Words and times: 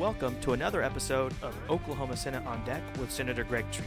Welcome 0.00 0.40
to 0.40 0.54
another 0.54 0.82
episode 0.82 1.34
of 1.42 1.54
Oklahoma 1.68 2.16
Senate 2.16 2.46
on 2.46 2.64
Deck 2.64 2.82
with 2.98 3.10
Senator 3.10 3.44
Greg 3.44 3.66
Treat. 3.70 3.86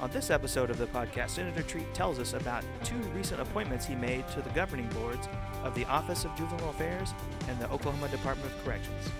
On 0.00 0.10
this 0.10 0.30
episode 0.30 0.70
of 0.70 0.78
the 0.78 0.86
podcast, 0.86 1.28
Senator 1.28 1.60
Treat 1.60 1.92
tells 1.92 2.18
us 2.18 2.32
about 2.32 2.64
two 2.82 2.96
recent 3.14 3.38
appointments 3.38 3.84
he 3.84 3.94
made 3.94 4.26
to 4.28 4.40
the 4.40 4.48
governing 4.50 4.88
boards 4.88 5.28
of 5.64 5.74
the 5.74 5.84
Office 5.84 6.24
of 6.24 6.34
Juvenile 6.34 6.70
Affairs 6.70 7.12
and 7.46 7.60
the 7.60 7.70
Oklahoma 7.70 8.08
Department 8.08 8.50
of 8.50 8.64
Corrections. 8.64 9.10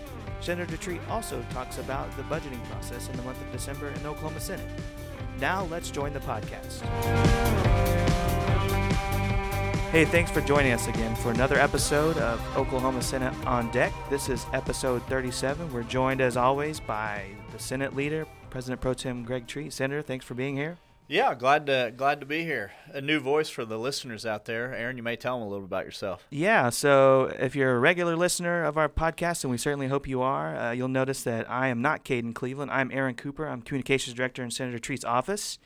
Senator 0.41 0.79
Treat 0.79 1.03
also 1.11 1.45
talks 1.51 1.77
about 1.77 2.11
the 2.17 2.23
budgeting 2.23 2.65
process 2.71 3.07
in 3.11 3.17
the 3.19 3.23
month 3.23 3.43
of 3.43 3.53
December 3.53 3.89
in 3.89 4.03
the 4.03 4.09
Oklahoma 4.09 4.41
Senate. 4.41 4.71
Now 5.39 5.65
let's 5.67 5.91
join 5.91 6.15
the 6.15 6.21
podcast. 6.21 6.85
Hey, 9.91 10.05
thanks 10.05 10.31
for 10.31 10.43
joining 10.43 10.73
us 10.73 10.87
again 10.87 11.17
for 11.17 11.31
another 11.31 11.57
episode 11.59 12.19
of 12.19 12.57
Oklahoma 12.59 13.01
Senate 13.01 13.35
on 13.47 13.71
Deck. 13.71 13.91
This 14.11 14.29
is 14.29 14.45
episode 14.53 15.03
37. 15.05 15.73
We're 15.73 15.83
joined, 15.83 16.21
as 16.21 16.37
always, 16.37 16.79
by 16.79 17.25
the 17.53 17.59
Senate 17.59 17.97
leader, 17.97 18.27
President 18.51 18.83
Pro 18.83 18.93
Tem 18.93 19.25
Greg 19.25 19.47
Treat. 19.47 19.73
Senator, 19.73 20.03
thanks 20.03 20.27
for 20.27 20.35
being 20.35 20.57
here. 20.57 20.77
Yeah, 21.09 21.35
glad 21.35 21.65
to 21.69 21.91
glad 21.97 22.21
to 22.21 22.27
be 22.27 22.45
here. 22.45 22.73
A 22.93 23.01
new 23.01 23.19
voice 23.19 23.49
for 23.49 23.65
the 23.65 23.79
listeners 23.79 24.27
out 24.27 24.45
there. 24.45 24.75
Aaron, 24.75 24.99
you 24.99 25.03
may 25.03 25.17
tell 25.17 25.39
them 25.39 25.49
a 25.49 25.51
little 25.51 25.65
about 25.65 25.87
yourself. 25.87 26.27
Yeah, 26.29 26.69
so 26.69 27.35
if 27.39 27.57
you're 27.57 27.75
a 27.75 27.79
regular 27.79 28.15
listener 28.15 28.65
of 28.65 28.77
our 28.77 28.91
podcast, 28.91 29.43
and 29.43 29.51
we 29.51 29.57
certainly 29.57 29.87
hope 29.87 30.07
you 30.07 30.21
are, 30.21 30.55
uh, 30.55 30.73
you'll 30.73 30.89
notice 30.89 31.23
that 31.23 31.51
I 31.51 31.69
am 31.69 31.81
not 31.81 32.05
Caden 32.05 32.35
Cleveland. 32.35 32.71
I'm 32.71 32.91
Aaron 32.93 33.15
Cooper. 33.15 33.49
I'm 33.49 33.63
Communications 33.63 34.15
Director 34.15 34.45
in 34.45 34.51
Senator 34.51 34.79
Treat's 34.79 35.05
office. 35.05 35.59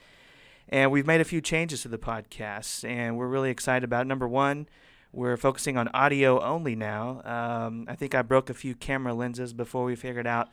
And 0.73 0.91
we've 0.91 1.07
made 1.07 1.21
a 1.21 1.25
few 1.25 1.43
changes 1.43 1.83
to 1.83 1.89
the 1.89 1.99
podcast, 1.99 2.89
and 2.89 3.19
we're 3.19 3.27
really 3.27 3.51
excited 3.51 3.85
about 3.85 4.07
it. 4.07 4.09
Number 4.09 4.27
one, 4.27 4.67
we're 5.13 5.37
focusing 5.37 5.77
on 5.77 5.89
audio 5.89 6.41
only 6.43 6.75
now. 6.75 7.21
Um, 7.27 7.85
I 7.89 7.95
think 7.95 8.15
I 8.15 8.23
broke 8.23 8.49
a 8.49 8.55
few 8.55 8.75
camera 8.75 9.13
lenses 9.13 9.53
before 9.53 9.85
we 9.85 9.97
figured 9.97 10.27
out 10.27 10.49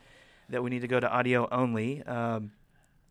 that 0.50 0.62
we 0.62 0.68
need 0.68 0.82
to 0.82 0.88
go 0.88 1.00
to 1.00 1.10
audio 1.10 1.48
only. 1.50 2.02
Um, 2.02 2.52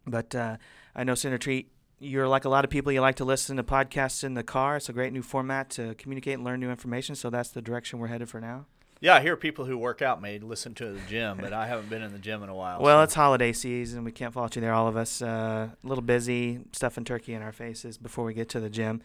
but 0.05 0.35
uh, 0.35 0.57
I 0.95 1.03
know 1.03 1.15
Senator 1.15 1.39
Treat, 1.39 1.71
you're 1.97 2.27
like 2.27 2.45
a 2.45 2.49
lot 2.49 2.63
of 2.63 2.69
people, 2.69 2.91
you 2.91 3.01
like 3.01 3.15
to 3.15 3.25
listen 3.25 3.57
to 3.57 3.63
podcasts 3.63 4.23
in 4.23 4.35
the 4.35 4.43
car. 4.43 4.77
It's 4.77 4.87
a 4.87 4.93
great 4.93 5.11
new 5.11 5.23
format 5.23 5.71
to 5.71 5.95
communicate 5.95 6.35
and 6.35 6.43
learn 6.43 6.59
new 6.59 6.69
information. 6.69 7.15
So 7.15 7.31
that's 7.31 7.49
the 7.49 7.61
direction 7.63 7.97
we're 7.97 8.07
headed 8.07 8.29
for 8.29 8.39
now. 8.39 8.67
Yeah, 9.01 9.15
I 9.15 9.21
hear 9.21 9.37
people 9.37 9.63
who 9.63 9.77
work 9.77 10.01
out 10.01 10.21
may 10.21 10.39
listen 10.39 10.73
to 10.75 10.91
the 10.91 10.99
gym, 11.07 11.37
but 11.39 11.53
I 11.53 11.67
haven't 11.67 11.89
been 11.89 12.01
in 12.01 12.11
the 12.11 12.19
gym 12.19 12.43
in 12.43 12.49
a 12.49 12.55
while. 12.55 12.81
Well, 12.81 12.99
so. 12.99 13.03
it's 13.03 13.13
holiday 13.13 13.53
season. 13.53 14.03
We 14.03 14.11
can't 14.11 14.33
fault 14.33 14.57
you 14.57 14.61
there, 14.61 14.73
all 14.73 14.87
of 14.89 14.97
us. 14.97 15.21
Uh, 15.21 15.69
a 15.81 15.87
little 15.87 16.01
busy, 16.01 16.59
stuffing 16.73 17.05
turkey 17.05 17.33
in 17.33 17.41
our 17.41 17.53
faces 17.53 17.97
before 17.97 18.25
we 18.25 18.33
get 18.33 18.49
to 18.49 18.59
the 18.59 18.69
gym. 18.69 19.01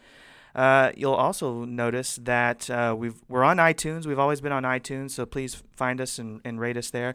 Uh, 0.52 0.90
you'll 0.96 1.14
also 1.14 1.64
notice 1.64 2.16
that 2.22 2.68
uh, 2.70 2.94
we've, 2.98 3.22
we're 3.28 3.44
on 3.44 3.58
iTunes. 3.58 4.04
We've 4.04 4.18
always 4.18 4.40
been 4.40 4.50
on 4.50 4.64
iTunes, 4.64 5.12
so 5.12 5.26
please 5.26 5.62
find 5.76 6.00
us 6.00 6.18
and, 6.18 6.40
and 6.44 6.58
rate 6.58 6.76
us 6.76 6.90
there. 6.90 7.14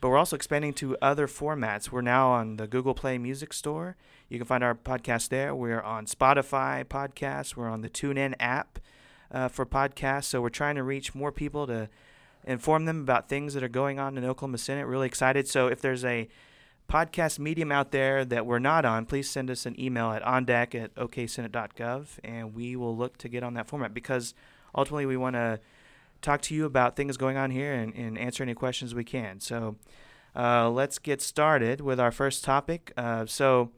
But 0.00 0.10
we're 0.10 0.16
also 0.16 0.36
expanding 0.36 0.72
to 0.74 0.96
other 1.02 1.26
formats. 1.26 1.90
We're 1.90 2.00
now 2.00 2.30
on 2.30 2.58
the 2.58 2.68
Google 2.68 2.94
Play 2.94 3.18
Music 3.18 3.52
Store. 3.52 3.96
You 4.28 4.38
can 4.38 4.46
find 4.46 4.62
our 4.62 4.76
podcast 4.76 5.30
there. 5.30 5.52
We're 5.52 5.82
on 5.82 6.06
Spotify 6.06 6.84
podcasts. 6.84 7.56
We're 7.56 7.68
on 7.68 7.80
the 7.80 7.90
TuneIn 7.90 8.34
app 8.38 8.78
uh, 9.32 9.48
for 9.48 9.66
podcasts. 9.66 10.24
So 10.24 10.40
we're 10.40 10.48
trying 10.48 10.76
to 10.76 10.84
reach 10.84 11.12
more 11.12 11.32
people 11.32 11.66
to 11.66 11.88
inform 12.50 12.84
them 12.84 13.00
about 13.00 13.28
things 13.28 13.54
that 13.54 13.62
are 13.62 13.68
going 13.68 13.98
on 13.98 14.18
in 14.18 14.24
Oklahoma 14.24 14.58
Senate. 14.58 14.86
Really 14.86 15.06
excited. 15.06 15.46
So 15.48 15.68
if 15.68 15.80
there's 15.80 16.04
a 16.04 16.28
podcast 16.88 17.38
medium 17.38 17.70
out 17.70 17.92
there 17.92 18.24
that 18.24 18.44
we're 18.44 18.58
not 18.58 18.84
on, 18.84 19.06
please 19.06 19.30
send 19.30 19.48
us 19.50 19.64
an 19.66 19.80
email 19.80 20.10
at 20.10 20.22
ondeck 20.24 20.74
at 20.74 20.94
oksenate.gov 20.96 22.08
and 22.24 22.52
we 22.52 22.74
will 22.74 22.96
look 22.96 23.16
to 23.18 23.28
get 23.28 23.44
on 23.44 23.54
that 23.54 23.68
format 23.68 23.94
because 23.94 24.34
ultimately 24.74 25.06
we 25.06 25.16
want 25.16 25.36
to 25.36 25.60
talk 26.20 26.42
to 26.42 26.54
you 26.54 26.64
about 26.64 26.96
things 26.96 27.16
going 27.16 27.36
on 27.36 27.52
here 27.52 27.72
and, 27.72 27.94
and 27.94 28.18
answer 28.18 28.42
any 28.42 28.54
questions 28.54 28.94
we 28.94 29.04
can. 29.04 29.38
So 29.38 29.76
uh, 30.34 30.68
let's 30.68 30.98
get 30.98 31.22
started 31.22 31.80
with 31.80 32.00
our 32.00 32.10
first 32.10 32.42
topic. 32.44 32.92
Uh, 32.96 33.26
so, 33.26 33.70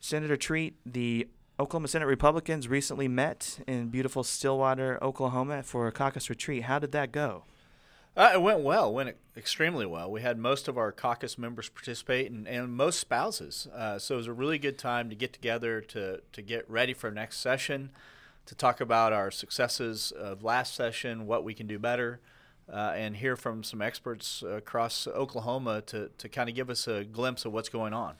Senator 0.00 0.36
Treat, 0.36 0.76
the 0.84 1.26
Oklahoma 1.58 1.88
Senate 1.88 2.06
Republicans 2.06 2.68
recently 2.68 3.08
met 3.08 3.60
in 3.66 3.88
beautiful 3.88 4.22
Stillwater, 4.22 5.02
Oklahoma 5.02 5.62
for 5.62 5.86
a 5.86 5.92
caucus 5.92 6.28
retreat. 6.28 6.64
How 6.64 6.78
did 6.78 6.92
that 6.92 7.10
go? 7.10 7.44
Uh, 8.16 8.30
it 8.34 8.42
went 8.42 8.60
well, 8.60 8.92
went 8.92 9.16
extremely 9.36 9.84
well. 9.84 10.08
We 10.08 10.22
had 10.22 10.38
most 10.38 10.68
of 10.68 10.78
our 10.78 10.92
caucus 10.92 11.36
members 11.36 11.68
participate 11.68 12.30
and, 12.30 12.46
and 12.46 12.72
most 12.72 13.00
spouses. 13.00 13.66
Uh, 13.74 13.98
so 13.98 14.14
it 14.14 14.18
was 14.18 14.26
a 14.28 14.32
really 14.32 14.58
good 14.58 14.78
time 14.78 15.10
to 15.10 15.16
get 15.16 15.32
together 15.32 15.80
to, 15.80 16.20
to 16.32 16.42
get 16.42 16.68
ready 16.70 16.94
for 16.94 17.10
next 17.10 17.38
session, 17.38 17.90
to 18.46 18.54
talk 18.54 18.80
about 18.80 19.12
our 19.12 19.32
successes 19.32 20.12
of 20.12 20.44
last 20.44 20.74
session, 20.74 21.26
what 21.26 21.42
we 21.42 21.54
can 21.54 21.66
do 21.66 21.76
better, 21.76 22.20
uh, 22.72 22.92
and 22.94 23.16
hear 23.16 23.34
from 23.34 23.64
some 23.64 23.82
experts 23.82 24.44
across 24.48 25.08
Oklahoma 25.08 25.82
to, 25.82 26.10
to 26.16 26.28
kind 26.28 26.48
of 26.48 26.54
give 26.54 26.70
us 26.70 26.86
a 26.86 27.02
glimpse 27.02 27.44
of 27.44 27.52
what's 27.52 27.68
going 27.68 27.92
on. 27.92 28.14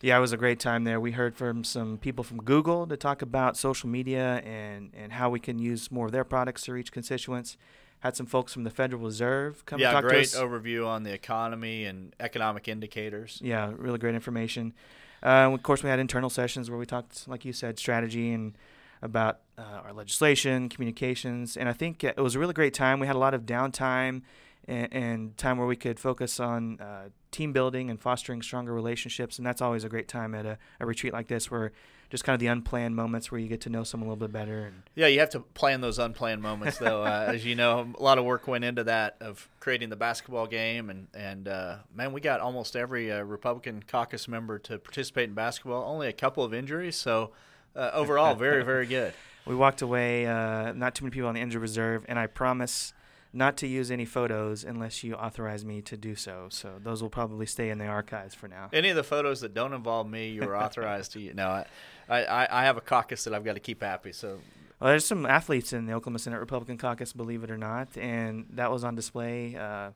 Yeah, 0.00 0.16
it 0.16 0.20
was 0.20 0.32
a 0.32 0.38
great 0.38 0.58
time 0.58 0.84
there. 0.84 0.98
We 0.98 1.12
heard 1.12 1.36
from 1.36 1.64
some 1.64 1.98
people 1.98 2.24
from 2.24 2.38
Google 2.38 2.86
to 2.86 2.96
talk 2.96 3.20
about 3.20 3.58
social 3.58 3.90
media 3.90 4.42
and, 4.44 4.90
and 4.94 5.12
how 5.12 5.28
we 5.28 5.38
can 5.38 5.58
use 5.58 5.90
more 5.90 6.06
of 6.06 6.12
their 6.12 6.24
products 6.24 6.62
to 6.62 6.72
reach 6.72 6.92
constituents 6.92 7.58
had 8.04 8.14
some 8.14 8.26
folks 8.26 8.52
from 8.52 8.64
the 8.64 8.70
Federal 8.70 9.02
Reserve 9.02 9.64
come 9.64 9.80
yeah, 9.80 9.90
talk 9.90 10.04
great 10.04 10.28
to 10.28 10.36
us. 10.36 10.42
overview 10.44 10.86
on 10.86 11.04
the 11.04 11.12
economy 11.12 11.86
and 11.86 12.14
economic 12.20 12.68
indicators. 12.68 13.40
Yeah, 13.42 13.72
really 13.78 13.98
great 13.98 14.14
information. 14.14 14.74
Uh, 15.22 15.50
of 15.50 15.62
course, 15.62 15.82
we 15.82 15.88
had 15.88 15.98
internal 15.98 16.28
sessions 16.28 16.68
where 16.68 16.78
we 16.78 16.84
talked, 16.84 17.26
like 17.26 17.46
you 17.46 17.54
said, 17.54 17.78
strategy 17.78 18.30
and 18.30 18.58
about 19.00 19.40
uh, 19.56 19.80
our 19.84 19.94
legislation, 19.94 20.68
communications, 20.68 21.56
and 21.56 21.66
I 21.66 21.72
think 21.72 22.04
it 22.04 22.18
was 22.18 22.34
a 22.34 22.38
really 22.38 22.52
great 22.52 22.74
time. 22.74 23.00
We 23.00 23.06
had 23.06 23.16
a 23.16 23.18
lot 23.18 23.32
of 23.32 23.46
downtime 23.46 24.20
and, 24.66 24.92
and 24.92 25.36
time 25.36 25.58
where 25.58 25.66
we 25.66 25.76
could 25.76 25.98
focus 25.98 26.40
on 26.40 26.80
uh, 26.80 27.08
team 27.30 27.52
building 27.52 27.90
and 27.90 28.00
fostering 28.00 28.42
stronger 28.42 28.72
relationships, 28.72 29.38
and 29.38 29.46
that's 29.46 29.60
always 29.60 29.84
a 29.84 29.88
great 29.88 30.08
time 30.08 30.34
at 30.34 30.46
a, 30.46 30.58
a 30.80 30.86
retreat 30.86 31.12
like 31.12 31.28
this 31.28 31.50
where 31.50 31.72
just 32.10 32.22
kind 32.22 32.34
of 32.34 32.40
the 32.40 32.46
unplanned 32.46 32.94
moments 32.94 33.32
where 33.32 33.40
you 33.40 33.48
get 33.48 33.62
to 33.62 33.68
know 33.68 33.82
someone 33.82 34.08
a 34.08 34.12
little 34.12 34.28
bit 34.28 34.32
better. 34.32 34.66
And 34.66 34.82
yeah, 34.94 35.08
you 35.08 35.18
have 35.20 35.30
to 35.30 35.40
plan 35.40 35.80
those 35.80 35.98
unplanned 35.98 36.42
moments, 36.42 36.78
though. 36.78 37.02
uh, 37.02 37.32
as 37.34 37.44
you 37.44 37.56
know, 37.56 37.92
a 37.98 38.02
lot 38.02 38.18
of 38.18 38.24
work 38.24 38.46
went 38.46 38.62
into 38.64 38.84
that 38.84 39.16
of 39.20 39.48
creating 39.58 39.88
the 39.88 39.96
basketball 39.96 40.46
game, 40.46 40.90
and 40.90 41.08
and 41.12 41.48
uh, 41.48 41.76
man, 41.94 42.12
we 42.12 42.20
got 42.20 42.40
almost 42.40 42.76
every 42.76 43.10
uh, 43.10 43.22
Republican 43.22 43.82
caucus 43.86 44.28
member 44.28 44.58
to 44.60 44.78
participate 44.78 45.28
in 45.28 45.34
basketball. 45.34 45.84
Only 45.84 46.08
a 46.08 46.12
couple 46.12 46.44
of 46.44 46.54
injuries, 46.54 46.96
so 46.96 47.32
uh, 47.74 47.90
overall, 47.92 48.34
very 48.34 48.64
very 48.64 48.86
good. 48.86 49.12
We 49.46 49.54
walked 49.54 49.82
away, 49.82 50.26
uh, 50.26 50.72
not 50.72 50.94
too 50.94 51.04
many 51.04 51.12
people 51.12 51.28
on 51.28 51.34
the 51.34 51.42
injured 51.42 51.60
reserve, 51.60 52.06
and 52.08 52.18
I 52.18 52.26
promise 52.26 52.94
not 53.34 53.56
to 53.58 53.66
use 53.66 53.90
any 53.90 54.04
photos 54.04 54.64
unless 54.64 55.02
you 55.02 55.14
authorize 55.14 55.64
me 55.64 55.82
to 55.82 55.96
do 55.96 56.14
so. 56.14 56.46
So 56.50 56.74
those 56.82 57.02
will 57.02 57.10
probably 57.10 57.46
stay 57.46 57.70
in 57.70 57.78
the 57.78 57.86
archives 57.86 58.34
for 58.34 58.48
now. 58.48 58.68
Any 58.72 58.90
of 58.90 58.96
the 58.96 59.04
photos 59.04 59.40
that 59.40 59.54
don't 59.54 59.72
involve 59.72 60.08
me, 60.08 60.30
you're 60.30 60.56
authorized 60.56 61.12
to. 61.12 61.20
You 61.20 61.34
know, 61.34 61.48
I, 61.48 61.66
I, 62.08 62.48
I 62.50 62.64
have 62.64 62.76
a 62.76 62.80
caucus 62.80 63.24
that 63.24 63.34
I've 63.34 63.44
got 63.44 63.54
to 63.54 63.60
keep 63.60 63.82
happy. 63.82 64.12
So. 64.12 64.38
Well, 64.80 64.90
there's 64.90 65.04
some 65.04 65.26
athletes 65.26 65.72
in 65.72 65.86
the 65.86 65.92
Oklahoma 65.92 66.18
Senate 66.18 66.40
Republican 66.40 66.78
caucus, 66.78 67.12
believe 67.12 67.44
it 67.44 67.50
or 67.50 67.58
not, 67.58 67.96
and 67.96 68.46
that 68.50 68.70
was 68.70 68.84
on 68.84 68.94
display. 68.94 69.56
Uh, 69.56 69.90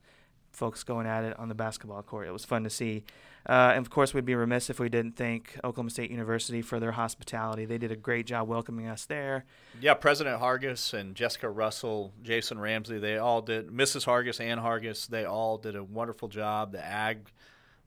folks 0.58 0.82
going 0.82 1.06
at 1.06 1.22
it 1.22 1.38
on 1.38 1.48
the 1.48 1.54
basketball 1.54 2.02
court. 2.02 2.26
It 2.26 2.32
was 2.32 2.44
fun 2.44 2.64
to 2.64 2.70
see. 2.70 3.04
Uh, 3.48 3.72
and 3.74 3.86
of 3.86 3.90
course, 3.90 4.12
we'd 4.12 4.26
be 4.26 4.34
remiss 4.34 4.68
if 4.68 4.80
we 4.80 4.88
didn't 4.88 5.16
thank 5.16 5.56
Oklahoma 5.64 5.90
State 5.90 6.10
University 6.10 6.60
for 6.60 6.80
their 6.80 6.92
hospitality. 6.92 7.64
They 7.64 7.78
did 7.78 7.92
a 7.92 7.96
great 7.96 8.26
job 8.26 8.48
welcoming 8.48 8.88
us 8.88 9.06
there. 9.06 9.44
Yeah, 9.80 9.94
President 9.94 10.40
Hargis 10.40 10.92
and 10.92 11.14
Jessica 11.14 11.48
Russell, 11.48 12.12
Jason 12.22 12.58
Ramsey, 12.58 12.98
they 12.98 13.16
all 13.16 13.40
did, 13.40 13.68
Mrs. 13.68 14.04
Hargis 14.04 14.40
and 14.40 14.60
Hargis, 14.60 15.06
they 15.06 15.24
all 15.24 15.56
did 15.56 15.76
a 15.76 15.84
wonderful 15.84 16.28
job. 16.28 16.72
The 16.72 16.84
Ag 16.84 17.30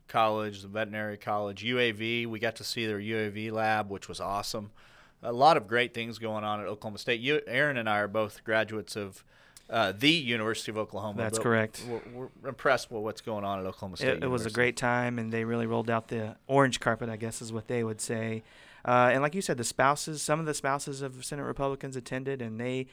College, 0.07 0.61
the 0.61 0.69
Veterinary 0.69 1.17
College, 1.17 1.63
UAV, 1.63 2.25
we 2.25 2.39
got 2.39 2.55
to 2.55 2.63
see 2.63 2.87
their 2.87 2.99
UAV 2.99 3.51
lab, 3.51 3.91
which 3.91 4.07
was 4.07 4.21
awesome. 4.21 4.71
A 5.21 5.33
lot 5.33 5.57
of 5.57 5.67
great 5.67 5.93
things 5.93 6.17
going 6.17 6.43
on 6.43 6.61
at 6.61 6.67
Oklahoma 6.67 6.97
State. 6.97 7.19
You, 7.19 7.41
Aaron 7.45 7.77
and 7.77 7.89
I 7.89 7.99
are 7.99 8.07
both 8.07 8.43
graduates 8.43 8.95
of 8.95 9.23
uh, 9.71 9.93
the 9.97 10.11
University 10.11 10.69
of 10.69 10.77
Oklahoma. 10.77 11.17
That's 11.17 11.39
correct. 11.39 11.81
We're, 11.87 12.01
we're, 12.13 12.49
impressed 12.49 12.91
with 12.91 13.03
what's 13.03 13.21
going 13.21 13.45
on 13.45 13.59
at 13.59 13.65
Oklahoma 13.65 13.97
State. 13.97 14.17
It, 14.17 14.23
it, 14.23 14.27
was 14.27 14.45
a 14.45 14.49
great 14.49 14.75
time, 14.75 15.17
and 15.17 15.31
they 15.31 15.45
really 15.45 15.65
rolled 15.65 15.89
out 15.89 16.09
the 16.09 16.35
orange 16.47 16.81
carpet, 16.81 17.09
I 17.09 17.15
guess 17.15 17.41
is 17.41 17.53
what 17.53 17.67
they 17.67 17.83
would 17.83 18.01
say. 18.01 18.43
Uh, 18.83 19.11
and 19.13 19.21
like 19.21 19.33
you 19.33 19.41
said, 19.41 19.57
the 19.57 19.63
spouses, 19.63 20.21
some 20.21 20.41
of 20.41 20.45
the 20.45 20.53
spouses 20.53 21.01
of 21.01 21.23
Senate 21.23 21.43
Republicans 21.43 21.95
attended, 21.95 22.41
and 22.41 22.59
they 22.59 22.87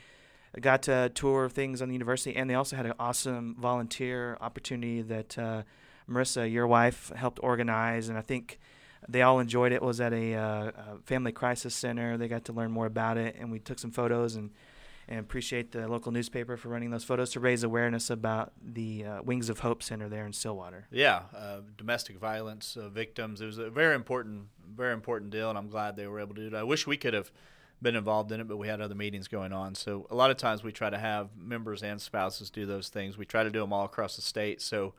got 0.60 0.82
to 0.82 1.10
tour 1.14 1.48
things 1.48 1.82
on 1.82 1.88
the 1.88 1.94
university, 1.94 2.36
and 2.36 2.48
they 2.48 2.54
also 2.54 2.76
had 2.76 2.86
an 2.86 2.94
awesome 3.00 3.56
volunteer 3.58 4.38
opportunity 4.40 5.02
that 5.02 5.36
uh, 5.36 5.62
Marissa, 6.08 6.50
your 6.50 6.68
wife, 6.68 7.10
helped 7.16 7.40
organize, 7.42 8.08
and 8.08 8.16
I 8.16 8.22
think 8.22 8.60
they 9.08 9.22
all 9.22 9.40
enjoyed 9.40 9.72
it. 9.72 9.76
it 9.76 9.82
was 9.82 10.00
at 10.00 10.12
a, 10.12 10.34
uh, 10.34 10.64
a 10.66 10.98
family 11.06 11.32
crisis 11.32 11.74
center. 11.74 12.16
They 12.16 12.28
got 12.28 12.44
to 12.44 12.52
learn 12.52 12.70
more 12.70 12.86
about 12.86 13.16
it, 13.16 13.34
and 13.38 13.50
we 13.50 13.58
took 13.58 13.80
some 13.80 13.90
photos 13.90 14.36
and– 14.36 14.50
and 15.08 15.18
appreciate 15.20 15.72
the 15.72 15.88
local 15.88 16.12
newspaper 16.12 16.56
for 16.56 16.68
running 16.68 16.90
those 16.90 17.04
photos 17.04 17.30
to 17.30 17.40
raise 17.40 17.62
awareness 17.62 18.10
about 18.10 18.52
the 18.62 19.04
uh, 19.04 19.22
Wings 19.22 19.48
of 19.48 19.60
Hope 19.60 19.82
Center 19.82 20.08
there 20.08 20.26
in 20.26 20.32
Stillwater. 20.32 20.86
Yeah, 20.90 21.22
uh, 21.34 21.60
domestic 21.76 22.18
violence 22.18 22.76
uh, 22.76 22.90
victims. 22.90 23.40
It 23.40 23.46
was 23.46 23.58
a 23.58 23.70
very 23.70 23.94
important, 23.94 24.48
very 24.74 24.92
important 24.92 25.30
deal, 25.30 25.48
and 25.48 25.58
I'm 25.58 25.68
glad 25.68 25.96
they 25.96 26.06
were 26.06 26.20
able 26.20 26.34
to 26.34 26.50
do 26.50 26.54
it. 26.54 26.58
I 26.58 26.62
wish 26.62 26.86
we 26.86 26.98
could 26.98 27.14
have 27.14 27.32
been 27.80 27.96
involved 27.96 28.32
in 28.32 28.40
it, 28.40 28.48
but 28.48 28.58
we 28.58 28.68
had 28.68 28.80
other 28.80 28.94
meetings 28.94 29.28
going 29.28 29.52
on. 29.52 29.74
So 29.74 30.06
a 30.10 30.14
lot 30.14 30.30
of 30.30 30.36
times 30.36 30.62
we 30.62 30.72
try 30.72 30.90
to 30.90 30.98
have 30.98 31.30
members 31.36 31.82
and 31.82 32.00
spouses 32.00 32.50
do 32.50 32.66
those 32.66 32.88
things. 32.88 33.16
We 33.16 33.24
try 33.24 33.44
to 33.44 33.50
do 33.50 33.60
them 33.60 33.72
all 33.72 33.84
across 33.84 34.16
the 34.16 34.22
state. 34.22 34.60
So 34.60 34.94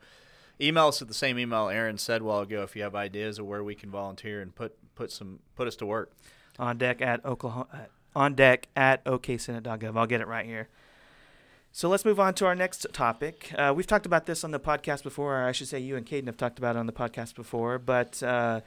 email 0.60 0.88
us 0.88 1.00
at 1.00 1.08
the 1.08 1.14
same 1.14 1.38
email 1.38 1.68
Aaron 1.68 1.98
said 1.98 2.22
a 2.22 2.24
while 2.24 2.40
ago 2.40 2.62
if 2.62 2.74
you 2.74 2.82
have 2.82 2.94
ideas 2.94 3.38
of 3.38 3.46
where 3.46 3.62
we 3.62 3.74
can 3.74 3.90
volunteer 3.90 4.40
and 4.40 4.54
put 4.54 4.76
put 4.94 5.12
some 5.12 5.40
put 5.54 5.68
us 5.68 5.76
to 5.76 5.86
work. 5.86 6.12
On 6.58 6.76
deck 6.78 7.00
at 7.00 7.24
Oklahoma. 7.24 7.88
On 8.14 8.34
deck 8.34 8.68
at 8.76 9.04
oksenate.gov. 9.04 9.96
I'll 9.96 10.06
get 10.06 10.20
it 10.20 10.26
right 10.28 10.46
here. 10.46 10.68
So 11.72 11.88
let's 11.88 12.04
move 12.04 12.18
on 12.18 12.34
to 12.34 12.46
our 12.46 12.56
next 12.56 12.86
topic. 12.92 13.52
Uh, 13.56 13.72
we've 13.74 13.86
talked 13.86 14.06
about 14.06 14.26
this 14.26 14.42
on 14.42 14.50
the 14.50 14.58
podcast 14.58 15.04
before, 15.04 15.40
or 15.40 15.44
I 15.46 15.52
should 15.52 15.68
say, 15.68 15.78
you 15.78 15.96
and 15.96 16.04
Caden 16.04 16.26
have 16.26 16.36
talked 16.36 16.58
about 16.58 16.74
it 16.74 16.80
on 16.80 16.86
the 16.86 16.92
podcast 16.92 17.36
before. 17.36 17.78
But 17.78 18.20
uh, 18.24 18.62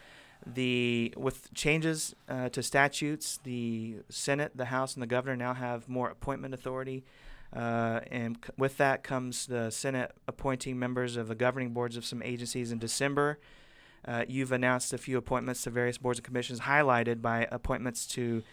the 0.45 1.13
with 1.17 1.53
changes 1.53 2.15
uh, 2.29 2.49
to 2.49 2.63
statutes, 2.63 3.39
the 3.43 3.97
Senate, 4.09 4.53
the 4.55 4.65
House, 4.65 4.93
and 4.93 5.03
the 5.03 5.07
governor 5.07 5.35
now 5.35 5.53
have 5.53 5.89
more 5.89 6.09
appointment 6.09 6.53
authority. 6.53 7.03
Uh, 7.53 7.99
and 8.09 8.37
c- 8.43 8.51
with 8.57 8.77
that 8.77 9.03
comes 9.03 9.47
the 9.47 9.69
Senate 9.69 10.11
appointing 10.27 10.79
members 10.79 11.17
of 11.17 11.27
the 11.27 11.35
governing 11.35 11.71
boards 11.71 11.97
of 11.97 12.05
some 12.05 12.21
agencies 12.23 12.71
in 12.71 12.79
December. 12.79 13.37
Uh, 14.05 14.23
you've 14.27 14.51
announced 14.51 14.91
a 14.91 14.97
few 14.97 15.17
appointments 15.17 15.61
to 15.63 15.69
various 15.69 15.97
boards 15.97 16.19
and 16.19 16.25
commissions, 16.25 16.61
highlighted 16.61 17.21
by 17.21 17.47
appointments 17.51 18.05
to 18.07 18.43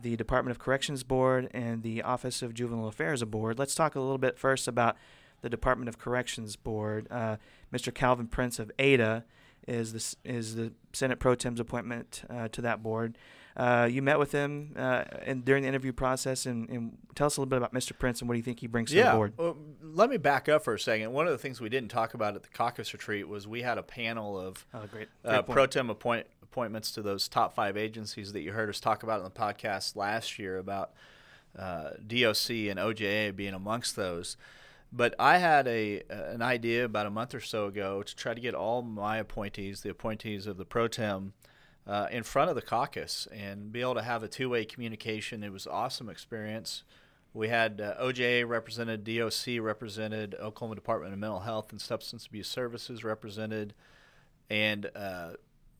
the 0.00 0.16
Department 0.16 0.50
of 0.50 0.58
Corrections 0.58 1.02
Board 1.02 1.48
and 1.52 1.82
the 1.82 2.02
Office 2.02 2.42
of 2.42 2.54
Juvenile 2.54 2.88
Affairs 2.88 3.22
Board. 3.24 3.58
Let's 3.58 3.74
talk 3.74 3.94
a 3.94 4.00
little 4.00 4.18
bit 4.18 4.38
first 4.38 4.68
about 4.68 4.96
the 5.42 5.48
Department 5.48 5.88
of 5.88 5.98
Corrections 5.98 6.56
Board. 6.56 7.06
Uh, 7.10 7.36
Mr. 7.72 7.94
Calvin 7.94 8.26
Prince 8.26 8.58
of 8.58 8.70
Ada 8.78 9.24
is 9.66 9.92
the 9.92 10.30
is 10.30 10.54
the 10.54 10.72
Senate 10.92 11.18
Pro 11.18 11.34
Tem's 11.34 11.60
appointment 11.60 12.22
uh, 12.30 12.48
to 12.48 12.62
that 12.62 12.82
board. 12.82 13.18
Uh, 13.56 13.88
you 13.90 14.02
met 14.02 14.18
with 14.18 14.32
him 14.32 14.74
uh, 14.76 15.04
and 15.24 15.42
during 15.44 15.62
the 15.62 15.68
interview 15.68 15.92
process, 15.92 16.44
and, 16.44 16.68
and, 16.68 16.98
tell 17.14 17.26
us 17.26 17.38
a 17.38 17.40
little 17.40 17.48
bit 17.48 17.56
about 17.56 17.72
Mr. 17.72 17.98
Prince 17.98 18.20
and 18.20 18.28
what 18.28 18.34
do 18.34 18.38
you 18.38 18.42
think 18.42 18.60
he 18.60 18.66
brings 18.66 18.92
yeah, 18.92 19.04
to 19.04 19.08
the 19.08 19.16
board. 19.16 19.32
Well, 19.38 19.56
let 19.80 20.10
me 20.10 20.18
back 20.18 20.50
up 20.50 20.62
for 20.62 20.74
a 20.74 20.78
second. 20.78 21.10
One 21.14 21.24
of 21.26 21.32
the 21.32 21.38
things 21.38 21.58
we 21.58 21.70
didn't 21.70 21.88
talk 21.88 22.12
about 22.12 22.36
at 22.36 22.42
the 22.42 22.50
caucus 22.50 22.92
retreat 22.92 23.26
was 23.26 23.48
we 23.48 23.62
had 23.62 23.78
a 23.78 23.82
panel 23.82 24.38
of 24.38 24.66
oh, 24.74 24.84
great. 24.92 25.08
Uh, 25.24 25.40
great 25.40 25.46
pro 25.46 25.66
tem 25.66 25.88
appoint, 25.88 26.26
appointments 26.56 26.90
to 26.90 27.02
those 27.02 27.28
top 27.28 27.54
five 27.54 27.76
agencies 27.76 28.32
that 28.32 28.40
you 28.40 28.50
heard 28.50 28.70
us 28.70 28.80
talk 28.80 29.02
about 29.02 29.18
in 29.18 29.24
the 29.24 29.30
podcast 29.30 29.94
last 29.94 30.38
year 30.38 30.56
about 30.56 30.92
uh, 31.58 31.90
DOC 32.06 32.50
and 32.70 32.78
OJA 32.78 33.36
being 33.36 33.52
amongst 33.52 33.94
those. 33.94 34.38
But 34.90 35.14
I 35.18 35.36
had 35.36 35.68
a 35.68 36.02
an 36.08 36.40
idea 36.40 36.86
about 36.86 37.04
a 37.04 37.10
month 37.10 37.34
or 37.34 37.40
so 37.40 37.66
ago 37.66 38.02
to 38.02 38.16
try 38.16 38.32
to 38.32 38.40
get 38.40 38.54
all 38.54 38.80
my 38.80 39.18
appointees, 39.18 39.82
the 39.82 39.90
appointees 39.90 40.46
of 40.46 40.56
the 40.56 40.64
pro 40.64 40.88
tem, 40.88 41.34
uh, 41.86 42.06
in 42.10 42.22
front 42.22 42.48
of 42.48 42.56
the 42.56 42.62
caucus 42.62 43.28
and 43.30 43.70
be 43.70 43.82
able 43.82 43.96
to 43.96 44.02
have 44.02 44.22
a 44.22 44.28
two 44.28 44.48
way 44.48 44.64
communication. 44.64 45.42
It 45.42 45.52
was 45.52 45.66
awesome 45.66 46.08
experience. 46.08 46.84
We 47.34 47.48
had 47.48 47.82
uh, 47.82 48.02
OJA 48.02 48.48
represented, 48.48 49.04
DOC 49.04 49.60
represented, 49.60 50.34
Oklahoma 50.40 50.74
Department 50.74 51.12
of 51.12 51.18
Mental 51.18 51.40
Health 51.40 51.70
and 51.70 51.78
Substance 51.78 52.24
Abuse 52.24 52.48
Services 52.48 53.04
represented, 53.04 53.74
and 54.48 54.90
uh, 54.96 55.32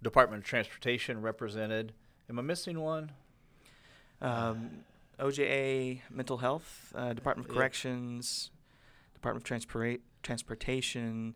Department 0.03 0.43
of 0.43 0.49
Transportation 0.49 1.23
represented. 1.23 1.93
Am 2.29 2.39
I 2.39 2.43
missing 2.43 2.81
one? 2.81 3.13
Um, 4.21 4.71
OJA 5.19 6.01
Mental 6.11 6.39
Health, 6.39 6.93
uh, 6.95 7.13
Department 7.13 7.49
of 7.49 7.55
Corrections, 7.55 8.51
Department 9.15 9.49
of 9.49 9.49
Transpora- 9.49 10.01
Transportation. 10.23 11.35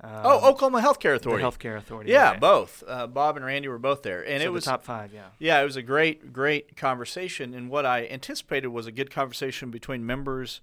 Um, 0.00 0.20
oh, 0.24 0.50
Oklahoma 0.50 0.80
Healthcare 0.80 1.14
Authority. 1.14 1.42
Healthcare 1.44 1.76
Authority. 1.76 2.10
Yeah, 2.10 2.30
right. 2.30 2.40
both. 2.40 2.84
Uh, 2.86 3.06
Bob 3.06 3.36
and 3.36 3.44
Randy 3.44 3.68
were 3.68 3.78
both 3.78 4.02
there, 4.02 4.22
and 4.22 4.40
so 4.40 4.46
it 4.46 4.52
was 4.52 4.64
top 4.64 4.84
five. 4.84 5.12
Yeah. 5.12 5.26
Yeah, 5.38 5.60
it 5.60 5.64
was 5.64 5.76
a 5.76 5.82
great, 5.82 6.32
great 6.32 6.76
conversation, 6.76 7.52
and 7.52 7.68
what 7.68 7.84
I 7.84 8.06
anticipated 8.06 8.68
was 8.68 8.86
a 8.86 8.92
good 8.92 9.10
conversation 9.10 9.70
between 9.70 10.06
members 10.06 10.60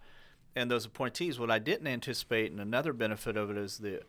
and 0.56 0.72
those 0.72 0.86
appointees. 0.86 1.38
What 1.38 1.52
I 1.52 1.60
didn't 1.60 1.88
anticipate, 1.88 2.52
and 2.52 2.62
another 2.62 2.94
benefit 2.94 3.36
of 3.36 3.52
it, 3.52 3.58
is 3.58 3.80
the 3.80 4.02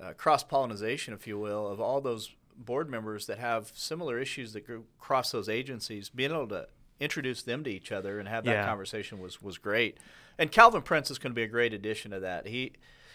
uh, 0.00 0.12
cross 0.14 0.42
pollination, 0.42 1.14
if 1.14 1.26
you 1.26 1.38
will, 1.38 1.68
of 1.68 1.80
all 1.80 2.00
those 2.00 2.34
board 2.58 2.90
members 2.90 3.26
that 3.26 3.38
have 3.38 3.72
similar 3.74 4.18
issues 4.18 4.52
that 4.52 4.66
go 4.66 4.84
cross 4.98 5.30
those 5.30 5.48
agencies. 5.48 6.08
Being 6.08 6.32
able 6.32 6.48
to 6.48 6.68
introduce 7.00 7.42
them 7.42 7.62
to 7.64 7.70
each 7.70 7.92
other 7.92 8.18
and 8.18 8.28
have 8.28 8.44
that 8.44 8.52
yeah. 8.52 8.66
conversation 8.66 9.20
was 9.20 9.42
was 9.42 9.58
great. 9.58 9.98
And 10.38 10.50
Calvin 10.50 10.82
Prince 10.82 11.10
is 11.10 11.18
going 11.18 11.32
to 11.32 11.36
be 11.36 11.42
a 11.42 11.48
great 11.48 11.72
addition 11.72 12.10
to 12.10 12.20
that. 12.20 12.46
He 12.46 12.72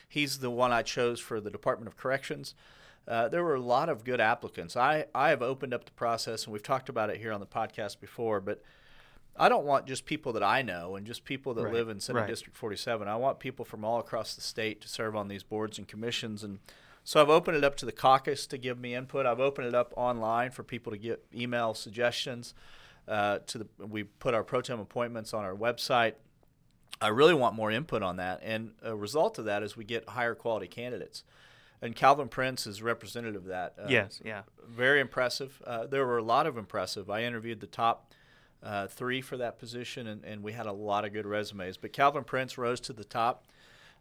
he's 0.08 0.40
the 0.40 0.50
one 0.50 0.72
I 0.72 0.82
chose 0.82 1.20
for 1.20 1.40
the 1.40 1.50
Department 1.50 1.88
of 1.88 1.98
Corrections. 1.98 2.54
Uh, 3.08 3.28
there 3.28 3.44
were 3.44 3.56
a 3.56 3.62
lot 3.62 3.90
of 3.90 4.04
good 4.04 4.22
applicants. 4.22 4.78
I, 4.78 5.06
I 5.16 5.30
have 5.30 5.42
opened 5.42 5.74
up 5.74 5.86
the 5.86 5.92
process, 5.92 6.44
and 6.44 6.54
we've 6.54 6.62
talked 6.62 6.88
about 6.88 7.10
it 7.10 7.18
here 7.18 7.32
on 7.32 7.40
the 7.40 7.48
podcast 7.48 8.00
before, 8.00 8.40
but 8.40 8.62
I 9.36 9.50
don't 9.50 9.66
want 9.66 9.88
just 9.88 10.06
people 10.06 10.34
that 10.34 10.44
I 10.44 10.62
know 10.62 10.96
and 10.96 11.08
just 11.08 11.24
people 11.24 11.54
that 11.56 11.64
right. 11.64 11.74
live 11.74 11.90
in 11.90 12.00
Senate 12.00 12.22
right. 12.22 12.28
District 12.28 12.56
47. 12.56 13.08
I 13.08 13.16
want 13.16 13.40
people 13.40 13.66
from 13.66 13.84
all 13.84 14.00
across 14.00 14.36
the 14.36 14.42
state 14.42 14.82
to 14.82 14.88
serve 14.88 15.16
on 15.16 15.30
these 15.30 15.44
boards 15.44 15.78
and 15.78 15.88
commissions. 15.88 16.44
And 16.44 16.60
so 17.04 17.22
I've 17.22 17.30
opened 17.30 17.58
it 17.58 17.64
up 17.64 17.76
to 17.78 17.86
the 17.86 17.92
caucus 17.92 18.46
to 18.48 18.58
give 18.58 18.80
me 18.80 18.94
input. 18.94 19.26
I've 19.26 19.40
opened 19.40 19.68
it 19.68 19.76
up 19.76 19.94
online 19.96 20.52
for 20.52 20.64
people 20.64 20.92
to 20.92 20.98
get 20.98 21.24
email 21.34 21.74
suggestions. 21.74 22.54
Uh, 23.08 23.40
to 23.48 23.58
the, 23.60 23.68
we 23.80 24.04
put 24.04 24.34
our 24.34 24.44
pro 24.44 24.62
tem 24.62 24.80
appointments 24.80 25.34
on 25.34 25.44
our 25.44 25.56
website. 25.56 26.14
I 27.02 27.08
really 27.08 27.34
want 27.34 27.56
more 27.56 27.72
input 27.72 28.04
on 28.04 28.18
that, 28.18 28.42
and 28.44 28.74
a 28.84 28.96
result 28.96 29.40
of 29.40 29.46
that 29.46 29.64
is 29.64 29.76
we 29.76 29.84
get 29.84 30.10
higher 30.10 30.36
quality 30.36 30.68
candidates. 30.68 31.24
And 31.82 31.96
Calvin 31.96 32.28
Prince 32.28 32.68
is 32.68 32.84
representative 32.84 33.42
of 33.42 33.48
that. 33.48 33.74
Uh, 33.80 33.88
yes, 33.90 34.22
yeah, 34.24 34.44
very 34.70 35.00
impressive. 35.00 35.62
Uh, 35.66 35.88
there 35.88 36.06
were 36.06 36.20
a 36.20 36.24
lot 36.24 36.46
of 36.46 36.58
impressive. 36.58 37.10
I 37.10 37.24
interviewed 37.24 37.60
the 37.60 37.66
top 37.66 38.14
uh, 38.62 38.86
three 38.86 39.20
for 39.20 39.36
that 39.38 39.58
position, 39.58 40.06
and, 40.06 40.24
and, 40.24 40.44
we 40.44 40.54
had 40.54 40.68
a 40.68 40.72
lot 40.72 41.04
of 41.04 41.14
good 41.14 41.26
resumes. 41.26 41.78
But 41.78 41.94
Calvin 41.94 42.24
Prince 42.24 42.60
rose 42.60 42.80
to 42.82 42.94
the 42.94 43.04
top. 43.04 43.46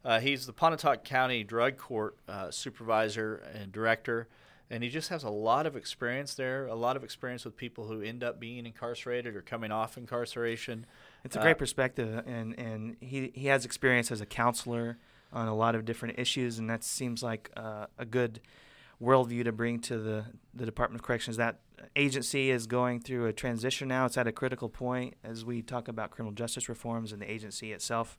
Uh, 0.04 0.20
he's 0.20 0.46
the 0.46 0.52
Pontotoc 0.52 1.04
County 1.04 1.44
Drug 1.44 1.76
Court 1.76 2.16
uh, 2.28 2.50
supervisor 2.50 3.42
and 3.54 3.70
director 3.70 4.28
and 4.70 4.84
he 4.84 4.88
just 4.88 5.08
has 5.08 5.24
a 5.24 5.30
lot 5.30 5.66
of 5.66 5.74
experience 5.74 6.34
there, 6.34 6.66
a 6.66 6.74
lot 6.74 6.96
of 6.96 7.02
experience 7.02 7.44
with 7.44 7.56
people 7.56 7.88
who 7.88 8.00
end 8.02 8.22
up 8.22 8.38
being 8.38 8.64
incarcerated 8.64 9.34
or 9.34 9.42
coming 9.42 9.72
off 9.72 9.98
incarceration. 9.98 10.86
It's 11.24 11.34
a 11.34 11.40
great 11.40 11.56
uh, 11.56 11.58
perspective, 11.58 12.22
and 12.24 12.56
and 12.58 12.96
he 13.00 13.32
he 13.34 13.48
has 13.48 13.64
experience 13.64 14.12
as 14.12 14.20
a 14.20 14.26
counselor 14.26 14.98
on 15.32 15.48
a 15.48 15.54
lot 15.54 15.74
of 15.74 15.84
different 15.84 16.18
issues, 16.18 16.58
and 16.58 16.70
that 16.70 16.84
seems 16.84 17.22
like 17.22 17.50
uh, 17.56 17.86
a 17.98 18.04
good 18.04 18.40
worldview 19.02 19.42
to 19.44 19.52
bring 19.52 19.80
to 19.80 19.98
the 19.98 20.24
the 20.54 20.64
Department 20.64 21.00
of 21.00 21.06
Corrections. 21.06 21.36
That 21.36 21.58
agency 21.96 22.50
is 22.50 22.68
going 22.68 23.00
through 23.00 23.26
a 23.26 23.32
transition 23.32 23.88
now; 23.88 24.06
it's 24.06 24.16
at 24.16 24.28
a 24.28 24.32
critical 24.32 24.68
point 24.68 25.14
as 25.24 25.44
we 25.44 25.62
talk 25.62 25.88
about 25.88 26.12
criminal 26.12 26.32
justice 26.32 26.68
reforms, 26.68 27.12
and 27.12 27.20
the 27.20 27.30
agency 27.30 27.72
itself 27.72 28.16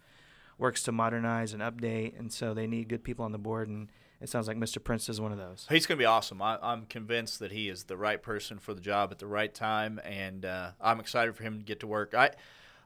works 0.61 0.83
to 0.83 0.91
modernize 0.91 1.51
and 1.51 1.61
update, 1.61 2.17
and 2.17 2.31
so 2.31 2.53
they 2.53 2.67
need 2.67 2.87
good 2.87 3.03
people 3.03 3.25
on 3.25 3.33
the 3.33 3.37
board 3.37 3.67
and 3.67 3.89
it 4.21 4.29
sounds 4.29 4.47
like 4.47 4.57
Mr. 4.57 4.81
Prince 4.81 5.09
is 5.09 5.19
one 5.19 5.31
of 5.31 5.39
those. 5.39 5.65
He's 5.69 5.87
going 5.87 5.97
to 5.97 6.01
be 6.01 6.05
awesome. 6.05 6.43
I, 6.43 6.59
am 6.61 6.85
convinced 6.85 7.39
that 7.39 7.51
he 7.51 7.69
is 7.69 7.85
the 7.85 7.97
right 7.97 8.21
person 8.21 8.59
for 8.59 8.75
the 8.75 8.79
job 8.79 9.11
at 9.11 9.17
the 9.17 9.25
right 9.25 9.51
time, 9.51 9.99
and 10.05 10.45
uh, 10.45 10.71
I'm 10.79 10.99
excited 10.99 11.35
for 11.35 11.41
him 11.41 11.57
to 11.57 11.65
get 11.65 11.79
to 11.79 11.87
work. 11.87 12.13
I, 12.13 12.29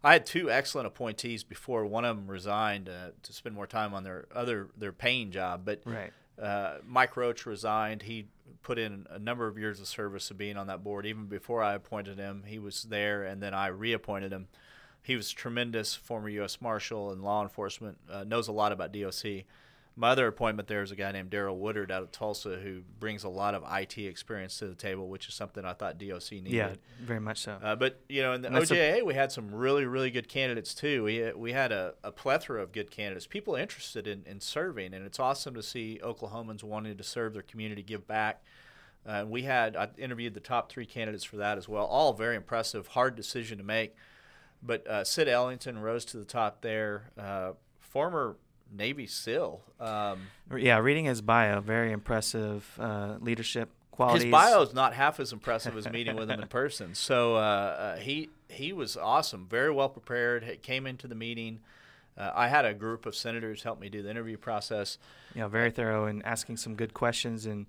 I 0.01 0.13
had 0.13 0.25
two 0.25 0.49
excellent 0.49 0.87
appointees 0.87 1.43
before. 1.43 1.85
One 1.85 2.05
of 2.05 2.15
them 2.15 2.27
resigned 2.27 2.87
uh, 2.87 3.09
to 3.21 3.33
spend 3.33 3.53
more 3.53 3.67
time 3.67 3.93
on 3.93 4.03
their 4.03 4.27
other 4.33 4.69
their 4.77 4.93
paying 4.93 5.31
job, 5.31 5.63
but 5.65 5.81
right. 5.83 6.13
uh, 6.41 6.77
Mike 6.87 7.17
Roach 7.17 7.45
resigned. 7.45 8.03
He 8.03 8.27
put 8.63 8.79
in 8.79 9.05
a 9.09 9.19
number 9.19 9.45
of 9.45 9.57
years 9.57 9.81
of 9.81 9.87
service 9.87 10.31
of 10.31 10.37
being 10.37 10.55
on 10.55 10.67
that 10.67 10.85
board. 10.85 11.05
Even 11.05 11.25
before 11.25 11.61
I 11.61 11.73
appointed 11.73 12.17
him, 12.17 12.43
he 12.47 12.59
was 12.59 12.83
there, 12.83 13.23
and 13.23 13.43
then 13.43 13.53
I 13.53 13.67
reappointed 13.67 14.31
him. 14.31 14.47
He 15.05 15.15
was 15.15 15.31
tremendous, 15.31 15.95
former 15.95 16.29
U.S. 16.29 16.59
Marshal 16.61 17.11
and 17.11 17.23
law 17.23 17.43
enforcement, 17.43 17.97
uh, 18.11 18.23
knows 18.23 18.47
a 18.47 18.51
lot 18.51 18.71
about 18.71 18.91
DOC 18.91 19.45
my 19.97 20.09
other 20.09 20.27
appointment 20.27 20.67
there 20.67 20.83
is 20.83 20.91
a 20.91 20.95
guy 20.95 21.11
named 21.11 21.29
Daryl 21.29 21.55
Woodard 21.55 21.89
out 21.89 22.03
of 22.03 22.11
Tulsa 22.11 22.57
who 22.57 22.81
brings 22.99 23.23
a 23.23 23.29
lot 23.29 23.55
of 23.55 23.63
IT 23.71 23.97
experience 23.97 24.59
to 24.59 24.67
the 24.67 24.75
table, 24.75 25.07
which 25.07 25.27
is 25.29 25.33
something 25.33 25.63
I 25.63 25.73
thought 25.73 25.97
DOC 25.97 26.31
needed. 26.33 26.51
Yeah, 26.51 26.73
very 27.01 27.21
much 27.21 27.39
so. 27.39 27.57
Uh, 27.63 27.75
but 27.75 28.01
you 28.09 28.21
know, 28.21 28.33
in 28.33 28.41
the 28.41 28.49
OJA, 28.49 28.99
a- 28.99 29.05
we 29.05 29.13
had 29.13 29.31
some 29.31 29.53
really, 29.53 29.85
really 29.85 30.11
good 30.11 30.27
candidates 30.27 30.73
too. 30.73 31.03
We 31.03 31.31
we 31.33 31.53
had 31.53 31.71
a, 31.71 31.93
a 32.03 32.11
plethora 32.11 32.61
of 32.61 32.73
good 32.73 32.91
candidates, 32.91 33.25
people 33.25 33.55
interested 33.55 34.05
in, 34.05 34.23
in 34.25 34.41
serving, 34.41 34.93
and 34.93 35.05
it's 35.05 35.19
awesome 35.19 35.55
to 35.55 35.63
see 35.63 35.99
Oklahomans 36.03 36.61
wanting 36.63 36.97
to 36.97 37.03
serve 37.03 37.33
their 37.33 37.41
community, 37.41 37.81
give 37.81 38.05
back. 38.05 38.43
Uh, 39.05 39.23
we 39.25 39.43
had 39.43 39.77
I 39.77 39.89
interviewed 39.97 40.33
the 40.33 40.39
top 40.41 40.69
three 40.69 40.85
candidates 40.85 41.23
for 41.23 41.37
that 41.37 41.57
as 41.57 41.69
well. 41.69 41.85
All 41.85 42.11
very 42.11 42.35
impressive, 42.35 42.87
hard 42.87 43.15
decision 43.15 43.59
to 43.59 43.63
make. 43.63 43.95
But 44.65 44.87
uh, 44.87 45.03
Sid 45.03 45.27
Ellington 45.27 45.79
rose 45.79 46.05
to 46.05 46.17
the 46.17 46.25
top 46.25 46.61
there. 46.61 47.11
Uh, 47.17 47.51
former 47.79 48.35
Navy 48.71 49.07
SEAL. 49.07 49.61
Um, 49.79 50.27
yeah, 50.55 50.79
reading 50.79 51.05
his 51.05 51.21
bio, 51.21 51.61
very 51.61 51.91
impressive 51.91 52.69
uh, 52.79 53.15
leadership 53.19 53.69
qualities. 53.91 54.23
His 54.23 54.31
bio 54.31 54.61
is 54.61 54.73
not 54.73 54.93
half 54.93 55.19
as 55.19 55.31
impressive 55.31 55.77
as 55.77 55.89
meeting 55.89 56.15
with 56.15 56.29
him 56.29 56.41
in 56.41 56.47
person. 56.47 56.93
So 57.05 57.35
uh, 57.35 57.39
uh, 57.39 57.95
he 57.97 58.29
he 58.49 58.73
was 58.73 58.97
awesome, 58.97 59.47
very 59.47 59.71
well 59.71 59.89
prepared. 59.89 60.59
Came 60.61 60.87
into 60.87 61.07
the 61.07 61.15
meeting. 61.15 61.59
Uh, 62.17 62.31
I 62.33 62.47
had 62.47 62.65
a 62.65 62.73
group 62.73 63.05
of 63.05 63.15
senators 63.15 63.63
help 63.63 63.79
me 63.79 63.89
do 63.89 64.01
the 64.01 64.09
interview 64.09 64.37
process. 64.37 64.97
Yeah, 65.35 65.47
very 65.47 65.71
thorough 65.71 66.05
and 66.05 66.25
asking 66.25 66.57
some 66.57 66.75
good 66.75 66.93
questions 66.93 67.45
and 67.45 67.65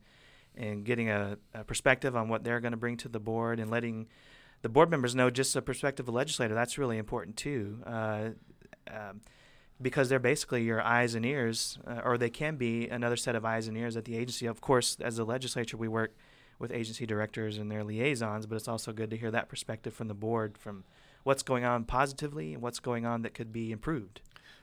and 0.57 0.85
getting 0.85 1.11
a, 1.11 1.37
a 1.55 1.65
perspective 1.65 2.17
on 2.17 2.29
what 2.29 2.45
they're 2.45 2.61
going 2.61 2.73
to 2.73 2.79
bring 2.79 2.97
to 2.99 3.09
the 3.09 3.21
board 3.21 3.61
and 3.61 3.71
letting 3.71 4.07
the 4.63 4.69
board 4.69 4.91
members 4.91 5.15
know 5.15 5.31
just 5.31 5.55
a 5.57 5.63
perspective 5.63 6.09
of 6.09 6.15
a 6.15 6.17
legislator. 6.17 6.55
That's 6.55 6.79
really 6.79 6.99
important 6.99 7.37
too. 7.37 7.83
Uh, 7.87 8.29
um, 8.91 9.21
because 9.81 10.09
they're 10.09 10.19
basically 10.19 10.63
your 10.63 10.81
eyes 10.81 11.15
and 11.15 11.27
ears, 11.27 11.79
uh, 11.87 12.01
or 12.03 12.17
they 12.17 12.31
can 12.31 12.57
be 12.57 12.89
another 12.89 13.17
set 13.17 13.35
of 13.35 13.45
eyes 13.45 13.69
and 13.69 13.77
ears 13.77 13.97
at 13.97 14.07
the 14.07 14.17
agency. 14.17 14.47
Of 14.47 14.61
course, 14.61 14.97
as 15.01 15.17
the 15.17 15.25
legislature, 15.25 15.77
we 15.77 15.89
work 15.89 16.17
with 16.59 16.73
agency 16.73 17.05
directors 17.05 17.59
and 17.59 17.71
their 17.71 17.85
liaisons, 17.85 18.47
but 18.47 18.57
it's 18.57 18.69
also 18.69 18.93
good 18.93 19.11
to 19.11 19.17
hear 19.17 19.31
that 19.31 19.49
perspective 19.49 19.93
from 19.93 20.09
the 20.09 20.15
board 20.15 20.57
from 20.57 20.85
what's 21.25 21.43
going 21.43 21.65
on 21.65 21.85
positively 21.85 22.55
and 22.55 22.63
what's 22.63 22.79
going 22.79 23.05
on 23.05 23.23
that 23.23 23.35
could 23.35 23.53
be 23.53 23.71
improved. 23.73 24.23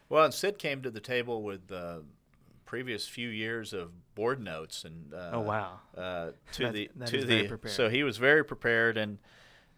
Well, 0.10 0.26
and 0.26 0.34
Sid 0.34 0.58
came 0.58 0.82
to 0.82 0.90
the 0.90 1.00
table 1.00 1.44
with 1.44 1.72
uh, 1.72 2.00
previous 2.66 3.08
few 3.08 3.30
years 3.30 3.74
of 3.74 3.92
board 4.16 4.42
notes 4.42 4.84
and 4.84 5.14
uh, 5.14 5.32
oh 5.34 5.42
wow 5.42 5.80
uh, 5.98 6.32
to 6.52 6.64
that, 6.64 6.74
the 6.74 6.90
that 6.96 7.08
to 7.08 7.24
the 7.24 7.60
so 7.70 7.90
he 7.90 8.02
was 8.04 8.18
very 8.18 8.44
prepared 8.44 8.98
and 8.98 9.20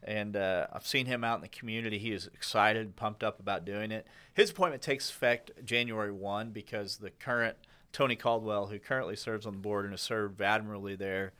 and 0.06 0.38
uh, 0.38 0.68
I've 0.72 0.86
seen 0.86 1.08
him 1.08 1.24
out 1.24 1.36
in 1.36 1.42
the 1.42 1.48
community. 1.48 1.98
He 1.98 2.12
is 2.12 2.28
excited, 2.28 2.96
pumped 2.96 3.24
up 3.24 3.40
about 3.40 3.66
doing 3.66 3.92
it. 3.92 4.08
His 4.34 4.52
appointment 4.52 4.82
takes 4.82 5.10
effect 5.10 5.52
January 5.66 6.12
one 6.12 6.52
because 6.52 6.98
the 6.98 7.10
current 7.10 7.58
Tony 7.92 8.16
Caldwell, 8.16 8.68
who 8.68 8.78
currently 8.78 9.16
serves 9.16 9.46
on 9.46 9.54
the 9.54 9.60
board 9.60 9.86
and 9.86 9.94
has 9.94 10.02
served 10.02 10.42
admirably 10.42 10.96
there, 10.96 11.34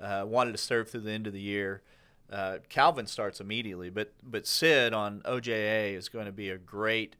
uh, 0.00 0.24
wanted 0.26 0.52
to 0.52 0.58
serve 0.58 0.90
through 0.90 1.02
the 1.02 1.12
end 1.12 1.26
of 1.26 1.32
the 1.32 1.40
year. 1.40 1.82
Uh, 2.30 2.58
Calvin 2.68 3.06
starts 3.06 3.40
immediately, 3.40 3.88
but 3.88 4.12
but 4.22 4.46
Sid 4.46 4.92
on 4.92 5.22
OJA 5.22 5.94
is 5.94 6.08
going 6.08 6.26
to 6.26 6.32
be 6.32 6.50
a 6.50 6.58
great 6.58 7.16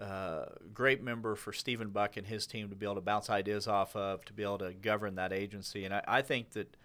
uh, 0.00 0.46
great 0.74 1.02
member 1.02 1.34
for 1.34 1.52
Steven 1.52 1.90
Buck 1.90 2.16
and 2.16 2.26
his 2.26 2.46
team 2.46 2.68
to 2.70 2.74
be 2.74 2.86
able 2.86 2.96
to 2.96 3.00
bounce 3.00 3.30
ideas 3.30 3.68
off 3.68 3.94
of, 3.94 4.24
to 4.24 4.32
be 4.32 4.42
able 4.42 4.58
to 4.58 4.72
govern 4.72 5.14
that 5.16 5.32
agency. 5.32 5.84
And 5.84 5.94
I, 5.94 6.02
I 6.08 6.22
think 6.22 6.50
that 6.50 6.76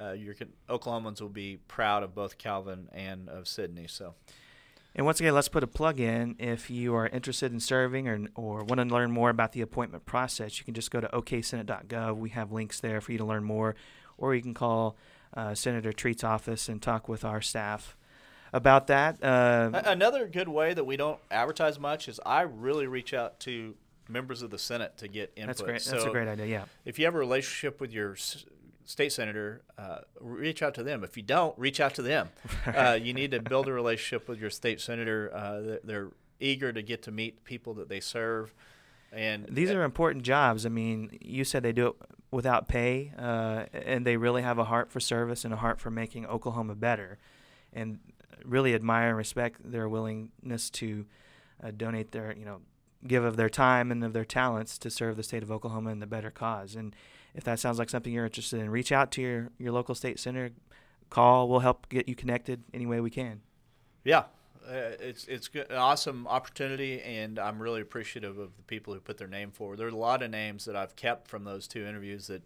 uh, 0.00 0.12
your 0.12 0.34
Oklahomans 0.68 1.20
will 1.20 1.28
be 1.28 1.58
proud 1.68 2.02
of 2.02 2.14
both 2.14 2.38
Calvin 2.38 2.88
and 2.92 3.28
of 3.28 3.48
Sydney. 3.48 3.86
So. 3.88 4.14
And 4.94 5.06
once 5.06 5.20
again, 5.20 5.34
let's 5.34 5.48
put 5.48 5.62
a 5.62 5.68
plug 5.68 6.00
in. 6.00 6.34
If 6.38 6.68
you 6.68 6.94
are 6.96 7.06
interested 7.06 7.52
in 7.52 7.60
serving 7.60 8.08
or, 8.08 8.26
or 8.34 8.64
want 8.64 8.80
to 8.80 8.84
learn 8.84 9.12
more 9.12 9.30
about 9.30 9.52
the 9.52 9.60
appointment 9.60 10.04
process, 10.04 10.58
you 10.58 10.64
can 10.64 10.74
just 10.74 10.90
go 10.90 11.00
to 11.00 11.06
oksenate.gov. 11.08 12.16
We 12.16 12.30
have 12.30 12.50
links 12.50 12.80
there 12.80 13.00
for 13.00 13.12
you 13.12 13.18
to 13.18 13.24
learn 13.24 13.44
more, 13.44 13.76
or 14.18 14.34
you 14.34 14.42
can 14.42 14.54
call 14.54 14.96
uh, 15.34 15.54
Senator 15.54 15.92
Treat's 15.92 16.24
office 16.24 16.68
and 16.68 16.82
talk 16.82 17.08
with 17.08 17.24
our 17.24 17.40
staff 17.40 17.96
about 18.52 18.88
that. 18.88 19.22
Uh, 19.22 19.70
Another 19.84 20.26
good 20.26 20.48
way 20.48 20.74
that 20.74 20.84
we 20.84 20.96
don't 20.96 21.20
advertise 21.30 21.78
much 21.78 22.08
is 22.08 22.18
I 22.26 22.42
really 22.42 22.88
reach 22.88 23.14
out 23.14 23.38
to 23.40 23.76
members 24.08 24.42
of 24.42 24.50
the 24.50 24.58
Senate 24.58 24.98
to 24.98 25.08
get 25.08 25.32
input. 25.36 25.46
That's 25.46 25.62
great. 25.62 25.72
That's 25.84 26.02
so 26.02 26.08
a 26.08 26.12
great 26.12 26.26
idea. 26.26 26.46
Yeah. 26.46 26.64
If 26.84 26.98
you 26.98 27.04
have 27.04 27.14
a 27.14 27.18
relationship 27.18 27.80
with 27.80 27.92
your 27.92 28.16
state 28.90 29.12
senator, 29.12 29.62
uh, 29.78 29.98
reach 30.20 30.62
out 30.62 30.74
to 30.74 30.82
them. 30.82 31.04
If 31.04 31.16
you 31.16 31.22
don't, 31.22 31.56
reach 31.58 31.80
out 31.80 31.94
to 31.94 32.02
them. 32.02 32.30
Uh, 32.66 32.98
you 33.00 33.12
need 33.12 33.30
to 33.30 33.40
build 33.40 33.68
a 33.68 33.72
relationship 33.72 34.28
with 34.28 34.38
your 34.38 34.50
state 34.50 34.80
senator. 34.80 35.30
Uh, 35.34 35.76
they're, 35.82 36.10
eager 36.40 36.72
to 36.72 36.82
get 36.82 37.02
to 37.02 37.10
meet 37.10 37.44
people 37.44 37.74
that 37.74 37.90
they 37.90 38.00
serve. 38.00 38.54
And 39.12 39.46
these 39.50 39.70
are 39.70 39.82
important 39.82 40.24
jobs. 40.24 40.64
I 40.64 40.70
mean, 40.70 41.18
you 41.20 41.44
said 41.44 41.62
they 41.62 41.72
do 41.72 41.88
it 41.88 41.96
without 42.30 42.66
pay, 42.66 43.12
uh, 43.18 43.64
and 43.72 44.06
they 44.06 44.16
really 44.16 44.40
have 44.40 44.58
a 44.58 44.64
heart 44.64 44.90
for 44.90 45.00
service 45.00 45.44
and 45.44 45.52
a 45.52 45.58
heart 45.58 45.80
for 45.80 45.90
making 45.90 46.24
Oklahoma 46.26 46.74
better. 46.74 47.18
And 47.74 47.98
really 48.44 48.74
admire 48.74 49.08
and 49.08 49.18
respect 49.18 49.60
their 49.70 49.86
willingness 49.86 50.70
to 50.70 51.04
uh, 51.62 51.70
donate 51.76 52.12
their, 52.12 52.34
you 52.34 52.46
know, 52.46 52.60
give 53.06 53.24
of 53.24 53.36
their 53.36 53.50
time 53.50 53.90
and 53.90 54.02
of 54.02 54.12
their 54.12 54.24
talents 54.24 54.78
to 54.78 54.90
serve 54.90 55.16
the 55.16 55.22
state 55.22 55.42
of 55.42 55.50
Oklahoma 55.50 55.90
in 55.90 56.00
the 56.00 56.06
better 56.06 56.30
cause. 56.30 56.74
And 56.74 56.94
if 57.34 57.44
that 57.44 57.58
sounds 57.58 57.78
like 57.78 57.90
something 57.90 58.12
you're 58.12 58.24
interested 58.24 58.60
in, 58.60 58.70
reach 58.70 58.92
out 58.92 59.10
to 59.12 59.22
your, 59.22 59.48
your 59.58 59.72
local 59.72 59.94
state 59.94 60.18
center, 60.18 60.50
call. 61.08 61.48
We'll 61.48 61.60
help 61.60 61.88
get 61.88 62.08
you 62.08 62.14
connected 62.14 62.62
any 62.72 62.86
way 62.86 63.00
we 63.00 63.10
can. 63.10 63.42
Yeah, 64.04 64.24
uh, 64.66 64.96
it's 65.00 65.26
it's 65.26 65.48
good, 65.48 65.70
an 65.70 65.76
awesome 65.76 66.26
opportunity, 66.26 67.02
and 67.02 67.38
I'm 67.38 67.60
really 67.60 67.80
appreciative 67.80 68.38
of 68.38 68.56
the 68.56 68.62
people 68.62 68.94
who 68.94 69.00
put 69.00 69.18
their 69.18 69.28
name 69.28 69.50
forward. 69.50 69.78
There's 69.78 69.92
a 69.92 69.96
lot 69.96 70.22
of 70.22 70.30
names 70.30 70.64
that 70.64 70.76
I've 70.76 70.96
kept 70.96 71.28
from 71.28 71.44
those 71.44 71.68
two 71.68 71.84
interviews 71.84 72.28
that 72.28 72.42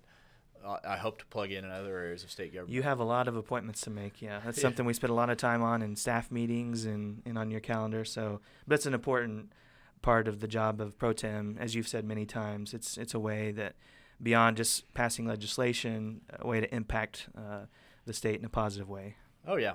I 0.85 0.97
hope 0.97 1.19
to 1.19 1.27
plug 1.27 1.53
in 1.53 1.65
in 1.65 1.71
other 1.71 1.99
areas 1.99 2.25
of 2.25 2.31
state 2.31 2.55
government. 2.55 2.73
You 2.73 2.83
have 2.83 2.99
a 2.99 3.05
lot 3.05 3.29
of 3.29 3.37
appointments 3.37 3.83
to 3.83 3.91
make. 3.91 4.23
Yeah, 4.23 4.41
that's 4.45 4.61
something 4.63 4.87
we 4.87 4.95
spend 4.95 5.11
a 5.11 5.15
lot 5.15 5.29
of 5.29 5.37
time 5.37 5.63
on 5.63 5.83
in 5.83 5.95
staff 5.95 6.31
meetings 6.31 6.87
and, 6.87 7.23
and 7.27 7.37
on 7.37 7.51
your 7.51 7.61
calendar. 7.61 8.05
So, 8.05 8.41
but 8.67 8.77
it's 8.77 8.87
an 8.87 8.95
important 8.95 9.53
part 10.01 10.27
of 10.27 10.41
the 10.41 10.49
job 10.49 10.81
of 10.81 10.99
pro 10.99 11.13
tem, 11.13 11.57
as 11.61 11.75
you've 11.75 11.89
said 11.89 12.05
many 12.05 12.25
times. 12.25 12.73
It's 12.73 12.97
it's 12.97 13.13
a 13.13 13.21
way 13.21 13.53
that 13.53 13.75
beyond 14.23 14.57
just 14.57 14.93
passing 14.95 15.27
legislation, 15.27 16.21
a 16.39 16.47
way 16.47 16.61
to 16.61 16.75
impact 16.75 17.29
uh, 17.37 17.67
the 18.07 18.13
state 18.13 18.39
in 18.39 18.45
a 18.45 18.49
positive 18.49 18.89
way. 18.89 19.17
Oh 19.47 19.57
yeah. 19.57 19.75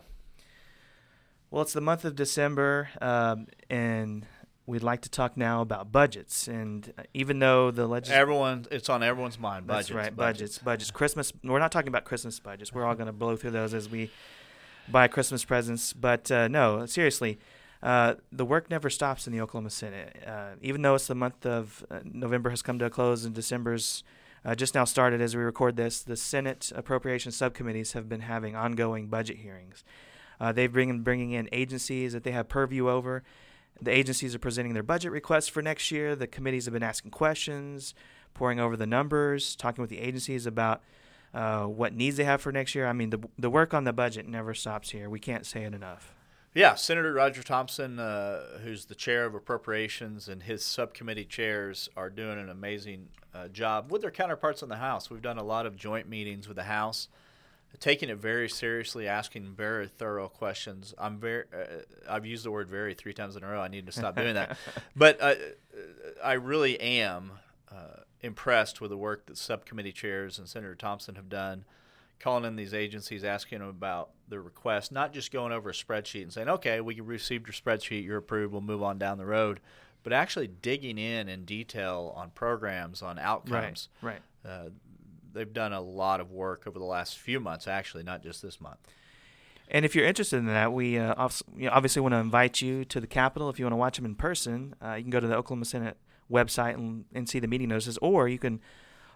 Well, 1.51 1.63
it's 1.63 1.73
the 1.73 1.81
month 1.81 2.05
of 2.05 2.15
December, 2.15 2.89
um, 3.01 3.47
and 3.71 4.25
we'd 4.67 4.83
like 4.83 5.01
to 5.01 5.09
talk 5.09 5.35
now 5.35 5.61
about 5.61 5.91
budgets. 5.91 6.47
And 6.47 6.93
uh, 6.97 7.03
even 7.13 7.39
though 7.39 7.71
the 7.71 7.87
legislature, 7.87 8.21
everyone, 8.21 8.65
it's 8.69 8.87
on 8.87 9.01
everyone's 9.01 9.39
mind. 9.39 9.65
Budgets, 9.65 9.89
that's 9.89 9.95
right. 9.95 10.15
Budgets, 10.15 10.39
budgets, 10.39 10.57
budgets. 10.59 10.91
Christmas. 10.91 11.33
We're 11.43 11.59
not 11.59 11.71
talking 11.71 11.87
about 11.87 12.05
Christmas 12.05 12.39
budgets. 12.39 12.71
We're 12.71 12.85
all 12.85 12.95
going 12.95 13.07
to 13.07 13.13
blow 13.13 13.35
through 13.35 13.51
those 13.51 13.73
as 13.73 13.89
we 13.89 14.11
buy 14.87 15.07
Christmas 15.07 15.43
presents. 15.43 15.91
But 15.93 16.29
uh, 16.31 16.47
no, 16.47 16.85
seriously, 16.85 17.39
uh, 17.81 18.15
the 18.31 18.45
work 18.45 18.69
never 18.69 18.89
stops 18.89 19.25
in 19.25 19.33
the 19.33 19.41
Oklahoma 19.41 19.71
Senate. 19.71 20.15
Uh, 20.25 20.51
even 20.61 20.83
though 20.83 20.95
it's 20.95 21.07
the 21.07 21.15
month 21.15 21.45
of 21.47 21.83
uh, 21.89 21.99
November 22.03 22.51
has 22.51 22.61
come 22.61 22.77
to 22.79 22.85
a 22.85 22.89
close 22.91 23.25
and 23.25 23.33
December's 23.33 24.03
uh, 24.45 24.55
just 24.55 24.75
now 24.75 24.85
started 24.85 25.21
as 25.21 25.35
we 25.35 25.41
record 25.41 25.75
this, 25.75 26.01
the 26.01 26.15
Senate 26.15 26.71
appropriation 26.75 27.31
subcommittees 27.31 27.93
have 27.93 28.07
been 28.07 28.21
having 28.21 28.55
ongoing 28.55 29.07
budget 29.07 29.37
hearings. 29.37 29.83
they've 30.53 30.71
been 30.71 31.01
bringing 31.01 31.31
in 31.31 31.49
agencies 31.51 32.13
that 32.13 32.23
they 32.23 32.31
have 32.31 32.47
purview 32.47 32.89
over 32.89 33.23
the 33.81 33.91
agencies 33.91 34.35
are 34.35 34.39
presenting 34.39 34.73
their 34.73 34.83
budget 34.83 35.11
requests 35.11 35.47
for 35.47 35.61
next 35.61 35.91
year. 35.91 36.15
The 36.15 36.27
committees 36.27 36.65
have 36.65 36.73
been 36.73 36.83
asking 36.83 37.11
questions, 37.11 37.93
poring 38.33 38.59
over 38.59 38.75
the 38.75 38.85
numbers, 38.85 39.55
talking 39.55 39.81
with 39.81 39.89
the 39.89 39.99
agencies 39.99 40.45
about 40.45 40.81
uh, 41.33 41.63
what 41.63 41.93
needs 41.93 42.17
they 42.17 42.23
have 42.25 42.41
for 42.41 42.51
next 42.51 42.75
year. 42.75 42.87
I 42.87 42.93
mean, 42.93 43.09
the, 43.09 43.19
the 43.37 43.49
work 43.49 43.73
on 43.73 43.83
the 43.85 43.93
budget 43.93 44.27
never 44.27 44.53
stops 44.53 44.89
here. 44.89 45.09
We 45.09 45.19
can't 45.19 45.45
say 45.45 45.63
it 45.63 45.73
enough. 45.73 46.13
Yeah, 46.53 46.75
Senator 46.75 47.13
Roger 47.13 47.43
Thompson, 47.43 47.99
uh, 47.99 48.59
who's 48.63 48.85
the 48.85 48.95
chair 48.95 49.25
of 49.25 49.35
appropriations, 49.35 50.27
and 50.27 50.43
his 50.43 50.65
subcommittee 50.65 51.25
chairs 51.25 51.89
are 51.95 52.09
doing 52.09 52.39
an 52.39 52.49
amazing 52.49 53.09
uh, 53.33 53.47
job 53.49 53.91
with 53.91 54.01
their 54.01 54.11
counterparts 54.11 54.63
in 54.63 54.69
the 54.69 54.77
House. 54.77 55.09
We've 55.09 55.21
done 55.21 55.37
a 55.37 55.43
lot 55.43 55.65
of 55.67 55.75
joint 55.75 56.09
meetings 56.09 56.47
with 56.47 56.57
the 56.57 56.63
House 56.63 57.07
taking 57.79 58.09
it 58.09 58.17
very 58.17 58.49
seriously, 58.49 59.07
asking 59.07 59.53
very 59.53 59.87
thorough 59.87 60.27
questions. 60.27 60.93
I'm 60.97 61.19
very, 61.19 61.43
uh, 61.53 61.83
I've 62.09 62.25
used 62.25 62.43
the 62.43 62.51
word 62.51 62.67
"very" 62.67 62.93
three 62.93 63.13
times 63.13 63.35
in 63.35 63.43
a 63.43 63.47
row. 63.47 63.61
I 63.61 63.67
need 63.67 63.85
to 63.85 63.91
stop 63.91 64.15
doing 64.15 64.33
that. 64.33 64.57
But 64.95 65.21
uh, 65.21 65.35
I 66.23 66.33
really 66.33 66.79
am 66.79 67.31
uh, 67.71 68.01
impressed 68.21 68.81
with 68.81 68.91
the 68.91 68.97
work 68.97 69.27
that 69.27 69.37
subcommittee 69.37 69.91
chairs 69.91 70.39
and 70.39 70.47
Senator 70.47 70.75
Thompson 70.75 71.15
have 71.15 71.29
done, 71.29 71.65
calling 72.19 72.45
in 72.45 72.55
these 72.55 72.73
agencies, 72.73 73.23
asking 73.23 73.59
them 73.59 73.69
about 73.69 74.11
their 74.27 74.41
request, 74.41 74.91
not 74.91 75.13
just 75.13 75.31
going 75.31 75.51
over 75.51 75.69
a 75.69 75.73
spreadsheet 75.73 76.23
and 76.23 76.33
saying, 76.33 76.49
"Okay, 76.49 76.81
we 76.81 76.99
received 76.99 77.47
your 77.47 77.53
spreadsheet, 77.53 78.03
you're 78.03 78.17
approved, 78.17 78.51
we'll 78.51 78.61
move 78.61 78.83
on 78.83 78.97
down 78.97 79.17
the 79.17 79.25
road." 79.25 79.59
But 80.03 80.13
actually 80.13 80.47
digging 80.47 80.97
in 80.97 81.27
in 81.27 81.45
detail 81.45 82.13
on 82.15 82.31
programs, 82.31 83.01
on 83.01 83.19
outcomes. 83.19 83.89
Right. 84.01 84.21
right. 84.45 84.51
Uh, 84.51 84.69
they've 85.33 85.51
done 85.51 85.73
a 85.73 85.81
lot 85.81 86.19
of 86.19 86.31
work 86.31 86.65
over 86.67 86.79
the 86.79 86.85
last 86.85 87.17
few 87.17 87.39
months, 87.39 87.67
actually, 87.67 88.03
not 88.03 88.23
just 88.23 88.41
this 88.41 88.61
month. 88.61 88.79
And 89.71 89.85
if 89.85 89.95
you're 89.95 90.05
interested 90.05 90.37
in 90.37 90.47
that, 90.47 90.73
we 90.73 90.97
uh, 90.97 91.13
obviously 91.17 92.01
want 92.01 92.13
to 92.13 92.17
invite 92.17 92.59
you 92.61 92.85
to 92.85 92.99
the 92.99 93.07
Capitol. 93.07 93.49
If 93.49 93.59
you 93.59 93.65
want 93.65 93.73
to 93.73 93.77
watch 93.77 93.97
them 93.97 94.05
in 94.05 94.15
person, 94.15 94.73
uh, 94.83 94.95
you 94.95 95.03
can 95.03 95.11
go 95.11 95.19
to 95.19 95.27
the 95.27 95.35
Oklahoma 95.35 95.65
Senate 95.65 95.97
website 96.31 96.73
and, 96.73 97.05
and, 97.13 97.29
see 97.29 97.39
the 97.39 97.47
meeting 97.47 97.69
notices, 97.69 97.97
or 98.01 98.27
you 98.27 98.39
can 98.39 98.61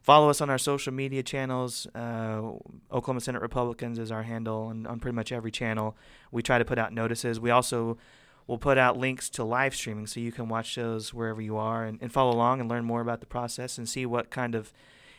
follow 0.04 0.30
us 0.30 0.42
on 0.42 0.50
our 0.50 0.58
social 0.58 0.94
media 0.94 1.24
channels. 1.24 1.88
Uh, 1.96 2.52
Oklahoma 2.92 3.22
Senate 3.22 3.42
Republicans 3.42 3.98
is 3.98 4.12
our 4.12 4.24
handle, 4.24 4.70
and 4.70 4.86
on 4.86 5.00
pretty 5.00 5.16
much 5.16 5.32
every 5.32 5.52
channel, 5.52 5.98
we 6.32 6.44
try 6.44 6.60
to 6.60 6.66
put 6.66 6.78
out 6.78 6.94
notices. 6.94 7.40
We 7.40 7.50
also 7.50 7.98
will 8.46 8.58
put 8.58 8.78
out 8.78 8.98
links 8.98 9.30
to 9.32 9.44
live 9.44 9.74
streaming, 9.74 10.06
so 10.06 10.20
you 10.20 10.34
can 10.34 10.50
watch 10.50 10.76
those 10.76 11.14
wherever 11.14 11.42
you 11.42 11.56
are 11.58 11.86
and, 11.86 11.98
and 12.02 12.12
follow 12.12 12.32
along 12.32 12.60
and 12.60 12.70
learn 12.70 12.84
more 12.84 13.02
about 13.02 13.22
the 13.22 13.26
process 13.26 13.78
and 13.78 13.88
see 13.88 14.06
what 14.06 14.30
kind 14.30 14.54
of 14.54 14.74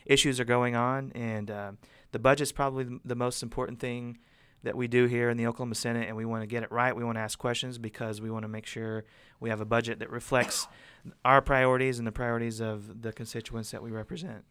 issues 0.05 0.39
are 0.39 0.45
going 0.45 0.75
on, 0.75 1.11
and 1.15 1.49
uh, 1.49 1.71
the 2.11 2.19
budget's 2.19 2.51
probably 2.51 2.99
the 3.03 3.15
most 3.15 3.41
important 3.41 3.79
thing 3.79 4.19
that 4.61 4.75
we 4.75 4.87
do 4.87 5.05
here 5.05 5.29
in 5.29 5.37
the 5.37 5.47
Oklahoma 5.47 5.75
Senate, 5.75 6.07
and 6.07 6.15
we 6.15 6.25
want 6.25 6.43
to 6.43 6.47
get 6.47 6.63
it 6.63 6.71
right. 6.71 6.95
We 6.95 7.03
want 7.03 7.17
to 7.17 7.21
ask 7.21 7.37
questions 7.37 7.77
because 7.77 8.21
we 8.21 8.29
want 8.31 8.43
to 8.43 8.47
make 8.47 8.65
sure 8.65 9.03
we 9.39 9.49
have 9.49 9.61
a 9.61 9.65
budget 9.65 9.99
that 9.99 10.09
reflects 10.09 10.67
our 11.23 11.41
priorities 11.41 11.97
and 11.99 12.07
the 12.07 12.11
priorities 12.11 12.59
of 12.59 13.01
the 13.01 13.11
constituents 13.13 13.71
that 13.71 13.81
we 13.83 13.91
represent. 13.91 14.43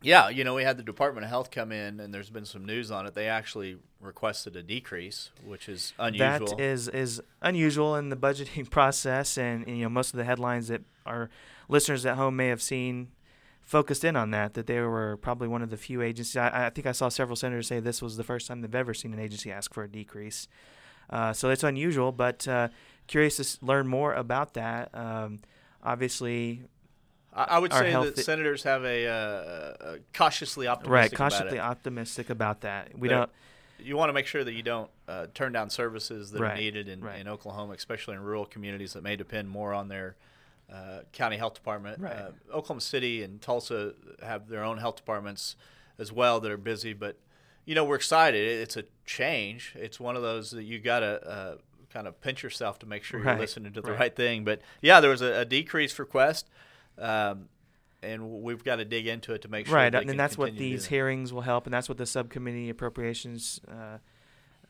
Yeah, 0.00 0.28
you 0.28 0.44
know, 0.44 0.54
we 0.54 0.62
had 0.62 0.76
the 0.76 0.82
Department 0.82 1.24
of 1.24 1.30
Health 1.30 1.50
come 1.50 1.72
in, 1.72 1.98
and 1.98 2.14
there's 2.14 2.30
been 2.30 2.44
some 2.44 2.64
news 2.64 2.90
on 2.90 3.06
it. 3.06 3.14
They 3.14 3.28
actually 3.28 3.78
requested 4.00 4.54
a 4.54 4.62
decrease, 4.62 5.30
which 5.44 5.68
is 5.68 5.92
unusual. 5.98 6.46
That 6.46 6.60
is 6.60 6.88
is 6.88 7.20
unusual 7.42 7.96
in 7.96 8.08
the 8.08 8.16
budgeting 8.16 8.70
process, 8.70 9.36
and, 9.36 9.66
and 9.66 9.76
you 9.76 9.84
know, 9.84 9.88
most 9.88 10.12
of 10.12 10.18
the 10.18 10.24
headlines 10.24 10.68
that 10.68 10.82
our 11.04 11.30
listeners 11.68 12.06
at 12.06 12.16
home 12.16 12.36
may 12.36 12.48
have 12.48 12.62
seen 12.62 13.08
focused 13.68 14.02
in 14.02 14.16
on 14.16 14.30
that, 14.30 14.54
that 14.54 14.66
they 14.66 14.80
were 14.80 15.18
probably 15.18 15.46
one 15.46 15.60
of 15.60 15.68
the 15.68 15.76
few 15.76 16.00
agencies. 16.00 16.36
I, 16.36 16.66
I, 16.66 16.70
think 16.70 16.86
I 16.86 16.92
saw 16.92 17.10
several 17.10 17.36
senators 17.36 17.66
say 17.66 17.80
this 17.80 18.00
was 18.00 18.16
the 18.16 18.24
first 18.24 18.46
time 18.46 18.62
they've 18.62 18.74
ever 18.74 18.94
seen 18.94 19.12
an 19.12 19.18
agency 19.18 19.52
ask 19.52 19.74
for 19.74 19.84
a 19.84 19.88
decrease. 19.88 20.48
Uh, 21.10 21.34
so 21.34 21.50
it's 21.50 21.62
unusual, 21.62 22.10
but 22.10 22.48
uh, 22.48 22.68
curious 23.06 23.36
to 23.36 23.64
learn 23.64 23.86
more 23.86 24.14
about 24.14 24.54
that. 24.54 24.88
Um, 24.94 25.40
obviously, 25.82 26.62
I, 27.44 27.58
would 27.58 27.72
say 27.72 27.92
that 27.92 28.18
senators 28.18 28.62
have 28.64 28.84
a, 28.84 29.06
uh, 29.06 29.90
a 29.92 29.98
cautiously 30.12 30.66
optimistic 30.66 30.92
right, 30.92 31.12
about 31.12 31.30
cautiously 31.32 31.58
it. 31.58 31.62
optimistic 31.62 32.30
about 32.30 32.60
that. 32.62 32.98
We 32.98 33.08
They're- 33.08 33.18
don't. 33.18 33.30
You 33.80 33.96
want 33.96 34.08
to 34.08 34.12
make 34.12 34.26
sure 34.26 34.42
that 34.42 34.54
you 34.54 34.64
don't 34.64 34.90
uh, 35.06 35.28
turn 35.34 35.52
down 35.52 35.70
services 35.70 36.32
that 36.32 36.42
are 36.42 36.56
needed 36.56 36.88
in, 36.88 37.00
right. 37.00 37.20
in 37.20 37.28
Oklahoma, 37.28 37.74
especially 37.74 38.14
in 38.14 38.20
rural 38.22 38.44
communities 38.44 38.94
that 38.94 39.04
may 39.04 39.14
depend 39.14 39.48
more 39.48 39.72
on 39.72 39.86
their 39.86 40.16
uh, 40.72 41.00
county 41.12 41.36
health 41.36 41.54
department. 41.54 42.00
Right. 42.00 42.12
Uh, 42.12 42.30
Oklahoma 42.52 42.80
City 42.80 43.22
and 43.22 43.40
Tulsa 43.40 43.92
have 44.20 44.48
their 44.48 44.64
own 44.64 44.78
health 44.78 44.96
departments 44.96 45.54
as 45.96 46.10
well 46.12 46.40
that 46.40 46.50
are 46.50 46.56
busy, 46.56 46.92
but 46.92 47.18
you 47.66 47.76
know 47.76 47.84
we're 47.84 47.94
excited. 47.94 48.60
It's 48.60 48.76
a 48.76 48.82
change. 49.06 49.74
It's 49.76 50.00
one 50.00 50.16
of 50.16 50.22
those 50.22 50.50
that 50.50 50.64
you 50.64 50.80
got 50.80 51.00
to 51.00 51.28
uh, 51.28 51.54
kind 51.92 52.06
of 52.08 52.20
pinch 52.20 52.42
yourself 52.42 52.78
to 52.80 52.86
make 52.86 53.04
sure 53.04 53.20
Right, 53.20 53.32
you're 53.32 53.40
listening 53.40 53.72
to 53.74 53.80
the 53.80 53.92
right. 53.92 54.00
right 54.00 54.16
thing. 54.16 54.44
But 54.44 54.60
yeah, 54.82 55.00
there 55.00 55.10
was 55.10 55.22
a, 55.22 55.40
a 55.40 55.44
decrease 55.44 55.98
request. 55.98 56.48
Um, 56.98 57.48
and 58.02 58.42
we've 58.42 58.62
got 58.62 58.76
to 58.76 58.84
dig 58.84 59.06
into 59.06 59.32
it 59.32 59.42
to 59.42 59.48
make 59.48 59.66
sure. 59.66 59.74
right, 59.74 59.90
they 59.90 59.98
and 59.98 60.18
that's 60.18 60.38
what 60.38 60.46
continue 60.46 60.58
to 60.60 60.70
do 60.70 60.76
these 60.76 60.84
that. 60.84 60.90
hearings 60.90 61.32
will 61.32 61.40
help, 61.40 61.66
and 61.66 61.74
that's 61.74 61.88
what 61.88 61.98
the 61.98 62.06
subcommittee 62.06 62.70
appropriations 62.70 63.60
uh, 63.68 63.98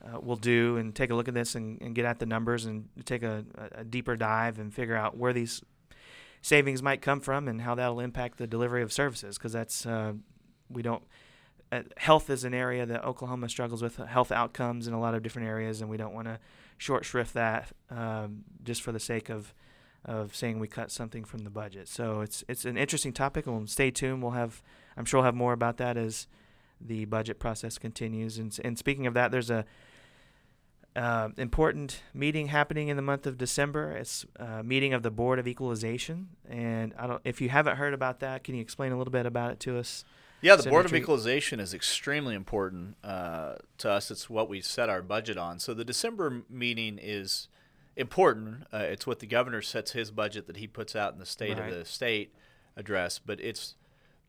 uh, 0.03 0.19
will 0.19 0.35
do, 0.35 0.77
and 0.77 0.95
take 0.95 1.11
a 1.11 1.15
look 1.15 1.27
at 1.27 1.33
this 1.33 1.55
and, 1.55 1.81
and 1.81 1.93
get 1.93 2.05
at 2.05 2.19
the 2.19 2.25
numbers 2.25 2.65
and 2.65 2.89
take 3.05 3.21
a, 3.21 3.45
a 3.73 3.83
deeper 3.83 4.15
dive 4.15 4.57
and 4.57 4.73
figure 4.73 4.95
out 4.95 5.15
where 5.15 5.33
these 5.33 5.61
savings 6.41 6.81
might 6.81 7.01
come 7.01 7.19
from 7.19 7.47
and 7.47 7.61
how 7.61 7.75
that'll 7.75 7.99
impact 7.99 8.37
the 8.37 8.47
delivery 8.47 8.81
of 8.81 8.91
services, 8.91 9.37
because 9.37 9.53
that's 9.53 9.85
uh, 9.85 10.13
we 10.69 10.81
don't. 10.81 11.03
Uh, 11.71 11.83
health 11.97 12.31
is 12.31 12.43
an 12.45 12.53
area 12.55 12.83
that 12.83 13.05
Oklahoma 13.05 13.47
struggles 13.47 13.83
with 13.83 13.97
health 13.97 14.31
outcomes 14.31 14.87
in 14.87 14.93
a 14.95 14.99
lot 14.99 15.13
of 15.13 15.21
different 15.21 15.47
areas, 15.47 15.81
and 15.81 15.89
we 15.89 15.97
don't 15.97 16.15
want 16.15 16.25
to 16.25 16.39
short 16.79 17.05
shrift 17.05 17.35
that 17.35 17.71
um, 17.91 18.43
just 18.63 18.81
for 18.81 18.91
the 18.91 18.99
sake 18.99 19.29
of 19.29 19.53
of 20.05 20.35
saying 20.35 20.59
we 20.59 20.67
cut 20.67 20.91
something 20.91 21.23
from 21.23 21.43
the 21.43 21.49
budget. 21.49 21.87
So 21.87 22.21
it's 22.21 22.43
it's 22.47 22.65
an 22.65 22.77
interesting 22.77 23.13
topic, 23.13 23.45
and 23.45 23.55
we'll 23.55 23.67
stay 23.67 23.91
tuned. 23.91 24.21
We'll 24.21 24.31
have 24.31 24.61
I'm 24.97 25.05
sure 25.05 25.19
we'll 25.19 25.25
have 25.25 25.35
more 25.35 25.53
about 25.53 25.77
that 25.77 25.97
as 25.97 26.27
the 26.81 27.05
budget 27.05 27.39
process 27.39 27.77
continues. 27.77 28.37
And 28.37 28.57
and 28.63 28.77
speaking 28.77 29.07
of 29.07 29.13
that, 29.13 29.31
there's 29.31 29.49
a 29.49 29.65
uh, 30.95 31.29
important 31.37 32.01
meeting 32.13 32.47
happening 32.47 32.87
in 32.87 32.95
the 32.95 33.01
month 33.03 33.27
of 33.27 33.37
December. 33.37 33.91
It's 33.91 34.25
a 34.37 34.63
meeting 34.63 34.93
of 34.93 35.03
the 35.03 35.11
Board 35.11 35.39
of 35.39 35.47
Equalization, 35.47 36.29
and 36.49 36.93
I 36.97 37.07
don't 37.07 37.21
if 37.23 37.41
you 37.41 37.49
haven't 37.49 37.77
heard 37.77 37.93
about 37.93 38.19
that, 38.21 38.43
can 38.43 38.55
you 38.55 38.61
explain 38.61 38.91
a 38.91 38.97
little 38.97 39.11
bit 39.11 39.25
about 39.25 39.51
it 39.51 39.59
to 39.61 39.77
us? 39.77 40.03
Yeah, 40.41 40.55
the 40.55 40.69
Board 40.69 40.85
of 40.85 40.95
Equalization 40.95 41.59
is 41.59 41.73
extremely 41.73 42.33
important 42.33 42.95
uh, 43.03 43.55
to 43.79 43.91
us. 43.91 44.09
It's 44.09 44.29
what 44.29 44.47
we 44.47 44.61
set 44.61 44.89
our 44.89 45.01
budget 45.01 45.37
on. 45.37 45.59
So 45.59 45.73
the 45.73 45.83
December 45.83 46.43
meeting 46.49 46.97
is 47.01 47.49
important. 47.99 48.63
Uh, 48.73 48.77
it's 48.77 49.05
what 49.05 49.19
the 49.19 49.27
governor 49.27 49.61
sets 49.61 49.91
his 49.91 50.09
budget 50.11 50.47
that 50.47 50.57
he 50.57 50.67
puts 50.67 50.95
out 50.95 51.13
in 51.13 51.19
the 51.19 51.25
State 51.25 51.57
Right. 51.57 51.71
of 51.71 51.77
the 51.77 51.85
State 51.85 52.33
address. 52.75 53.19
But 53.19 53.39
it's 53.39 53.75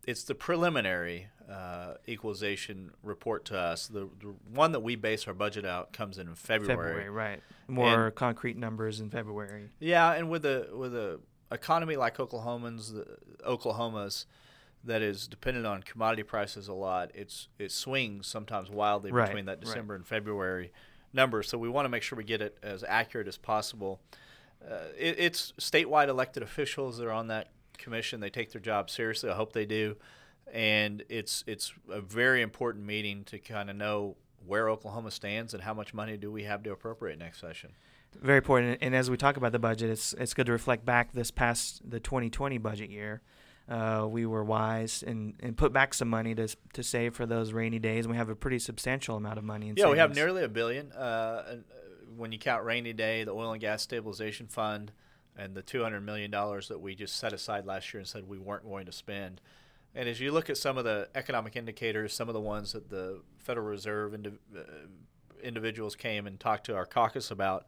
it's 0.06 0.24
the 0.24 0.34
preliminary 0.34 1.28
uh, 1.50 1.94
equalization 2.08 2.90
report 3.02 3.44
to 3.46 3.58
us. 3.58 3.86
The, 3.86 4.08
the 4.20 4.34
one 4.52 4.72
that 4.72 4.80
we 4.80 4.96
base 4.96 5.28
our 5.28 5.34
budget 5.34 5.66
out 5.66 5.92
comes 5.92 6.16
in 6.18 6.34
February, 6.34 6.76
February, 6.76 7.10
right? 7.10 7.40
More 7.68 8.10
concrete 8.10 8.56
numbers 8.56 9.00
in 9.00 9.10
February. 9.10 9.68
Yeah, 9.78 10.12
and 10.12 10.30
with 10.30 10.44
a 10.44 10.68
with 10.74 10.94
a 10.94 11.20
economy 11.52 11.96
like 11.96 12.16
Oklahoman's, 12.16 12.92
the, 12.92 13.06
Oklahoma's, 13.44 14.26
that 14.84 15.02
is 15.02 15.28
dependent 15.28 15.66
on 15.66 15.82
commodity 15.82 16.22
prices 16.22 16.66
a 16.68 16.72
lot. 16.72 17.10
It's 17.14 17.48
it 17.58 17.70
swings 17.70 18.26
sometimes 18.26 18.70
wildly 18.70 19.12
Right, 19.12 19.26
between 19.26 19.44
that 19.46 19.58
right. 19.58 19.60
December 19.60 19.94
and 19.94 20.06
February 20.06 20.72
number. 21.12 21.42
So 21.42 21.58
we 21.58 21.68
want 21.68 21.84
to 21.84 21.88
make 21.88 22.02
sure 22.02 22.16
we 22.16 22.24
get 22.24 22.42
it 22.42 22.58
as 22.62 22.84
accurate 22.86 23.28
as 23.28 23.36
possible. 23.36 24.00
Uh, 24.64 24.74
it, 24.98 25.16
it's 25.18 25.52
statewide 25.58 26.08
elected 26.08 26.42
officials 26.42 26.98
that 26.98 27.06
are 27.06 27.12
on 27.12 27.28
that 27.28 27.48
commission. 27.78 28.20
They 28.20 28.30
take 28.30 28.52
their 28.52 28.60
job 28.60 28.90
seriously. 28.90 29.30
I 29.30 29.34
hope 29.34 29.52
they 29.52 29.66
do. 29.66 29.96
And 30.52 31.04
it's 31.08 31.44
it's 31.46 31.72
a 31.90 32.00
very 32.00 32.42
important 32.42 32.84
meeting 32.84 33.24
to 33.24 33.38
kind 33.38 33.70
of 33.70 33.76
know 33.76 34.16
where 34.46 34.68
Oklahoma 34.68 35.10
stands 35.10 35.54
and 35.54 35.62
how 35.62 35.74
much 35.74 35.94
money 35.94 36.16
do 36.16 36.30
we 36.32 36.44
have 36.44 36.62
to 36.64 36.72
appropriate 36.72 37.18
next 37.18 37.40
session. 37.40 37.72
Very 38.20 38.38
important. 38.38 38.78
And 38.80 38.94
as 38.94 39.08
we 39.08 39.16
talk 39.16 39.36
about 39.36 39.52
the 39.52 39.58
budget, 39.58 39.90
it's 39.90 40.12
it's 40.14 40.34
good 40.34 40.46
to 40.46 40.52
reflect 40.52 40.84
back 40.84 41.12
this 41.12 41.30
past 41.30 41.88
the 41.88 42.00
2020 42.00 42.58
budget 42.58 42.90
year. 42.90 43.22
Uh, 43.70 44.04
we 44.04 44.26
were 44.26 44.42
wise 44.42 45.04
and, 45.06 45.34
and 45.40 45.56
put 45.56 45.72
back 45.72 45.94
some 45.94 46.08
money 46.08 46.34
to 46.34 46.48
to 46.72 46.82
save 46.82 47.14
for 47.14 47.24
those 47.24 47.52
rainy 47.52 47.78
days. 47.78 48.04
And 48.04 48.10
we 48.10 48.18
have 48.18 48.28
a 48.28 48.34
pretty 48.34 48.58
substantial 48.58 49.16
amount 49.16 49.38
of 49.38 49.44
money 49.44 49.68
in 49.68 49.76
Yeah, 49.76 49.90
we 49.90 49.98
have 49.98 50.14
nearly 50.14 50.42
a 50.42 50.48
billion. 50.48 50.90
Uh, 50.90 50.96
uh, 50.98 51.54
when 52.16 52.32
you 52.32 52.38
count 52.38 52.64
rainy 52.64 52.92
day, 52.92 53.22
the 53.22 53.30
oil 53.30 53.52
and 53.52 53.60
gas 53.60 53.82
stabilization 53.82 54.48
fund, 54.48 54.90
and 55.36 55.54
the 55.54 55.62
two 55.62 55.84
hundred 55.84 56.00
million 56.00 56.32
dollars 56.32 56.66
that 56.66 56.80
we 56.80 56.96
just 56.96 57.16
set 57.16 57.32
aside 57.32 57.64
last 57.64 57.94
year 57.94 58.00
and 58.00 58.08
said 58.08 58.28
we 58.28 58.38
weren't 58.38 58.64
going 58.64 58.86
to 58.86 58.92
spend. 58.92 59.40
And 59.94 60.08
as 60.08 60.20
you 60.20 60.32
look 60.32 60.50
at 60.50 60.56
some 60.56 60.76
of 60.76 60.84
the 60.84 61.08
economic 61.14 61.54
indicators, 61.56 62.12
some 62.12 62.28
of 62.28 62.34
the 62.34 62.40
ones 62.40 62.72
that 62.72 62.90
the 62.90 63.22
Federal 63.38 63.66
Reserve 63.66 64.14
indi- 64.14 64.38
uh, 64.56 64.60
individuals 65.42 65.96
came 65.96 66.26
and 66.26 66.38
talked 66.38 66.66
to 66.66 66.76
our 66.76 66.86
caucus 66.86 67.30
about, 67.30 67.66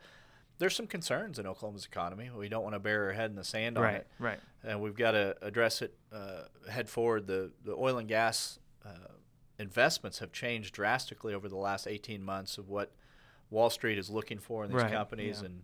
there's 0.63 0.77
some 0.77 0.87
concerns 0.87 1.39
in 1.41 1.47
Oklahoma's 1.47 1.85
economy. 1.85 2.31
We 2.35 2.49
don't 2.49 2.63
want 2.63 2.75
to 2.77 2.79
bury 2.79 3.09
our 3.09 3.13
head 3.13 3.31
in 3.31 3.37
the 3.37 3.43
sand 3.45 3.77
on 3.77 3.83
Right, 3.85 3.95
it 3.97 4.07
right. 4.21 4.39
and 4.63 4.81
we've 4.81 4.95
got 4.97 5.11
to 5.11 5.37
address 5.43 5.83
it 5.83 5.93
uh, 6.13 6.43
head 6.71 6.89
forward. 6.89 7.27
The 7.27 7.51
the 7.65 7.75
oil 7.75 7.99
and 7.99 8.07
gas 8.09 8.59
uh, 8.85 8.91
investments 9.59 10.21
have 10.21 10.31
changed 10.33 10.73
drastically 10.75 11.35
over 11.35 11.49
the 11.49 11.57
last 11.57 11.87
18 11.87 12.23
months 12.23 12.59
of 12.59 12.69
what 12.69 12.93
Wall 13.51 13.71
Street 13.71 13.99
is 13.99 14.09
looking 14.09 14.39
for 14.39 14.65
in 14.65 14.71
these 14.71 14.81
Right, 14.83 14.93
companies, 14.93 15.41
yeah. 15.41 15.47
and 15.47 15.63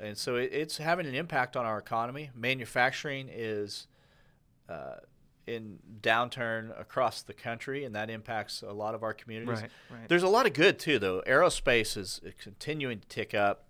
and 0.00 0.16
so 0.16 0.36
it, 0.36 0.50
it's 0.52 0.78
having 0.78 1.06
an 1.06 1.14
impact 1.16 1.56
on 1.56 1.66
our 1.66 1.78
economy. 1.78 2.30
Manufacturing 2.34 3.28
is 3.30 3.88
uh, 4.68 4.96
in 5.48 5.78
downturn 6.00 6.78
across 6.80 7.22
the 7.22 7.32
country, 7.34 7.84
and 7.84 7.94
that 7.96 8.08
impacts 8.10 8.62
a 8.62 8.72
lot 8.72 8.94
of 8.94 9.02
our 9.02 9.12
communities. 9.14 9.62
Right, 9.62 9.70
right. 9.90 10.08
There's 10.08 10.22
a 10.22 10.28
lot 10.28 10.46
of 10.46 10.52
good 10.52 10.78
too, 10.78 10.98
though. 10.98 11.22
Aerospace 11.26 11.96
is 11.96 12.20
continuing 12.40 13.00
to 13.00 13.08
tick 13.08 13.34
up, 13.34 13.64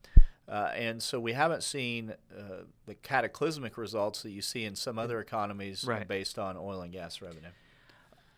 uh, 0.48 0.70
and 0.74 1.02
so 1.02 1.20
we 1.20 1.32
haven't 1.34 1.62
seen 1.62 2.14
uh, 2.36 2.42
the 2.86 2.94
cataclysmic 2.94 3.76
results 3.76 4.22
that 4.22 4.30
you 4.30 4.40
see 4.42 4.64
in 4.64 4.74
some 4.74 4.98
other 4.98 5.20
economies 5.20 5.84
Right. 5.84 6.06
based 6.08 6.38
on 6.38 6.56
oil 6.56 6.80
and 6.80 6.92
gas 6.92 7.20
revenue. 7.20 7.50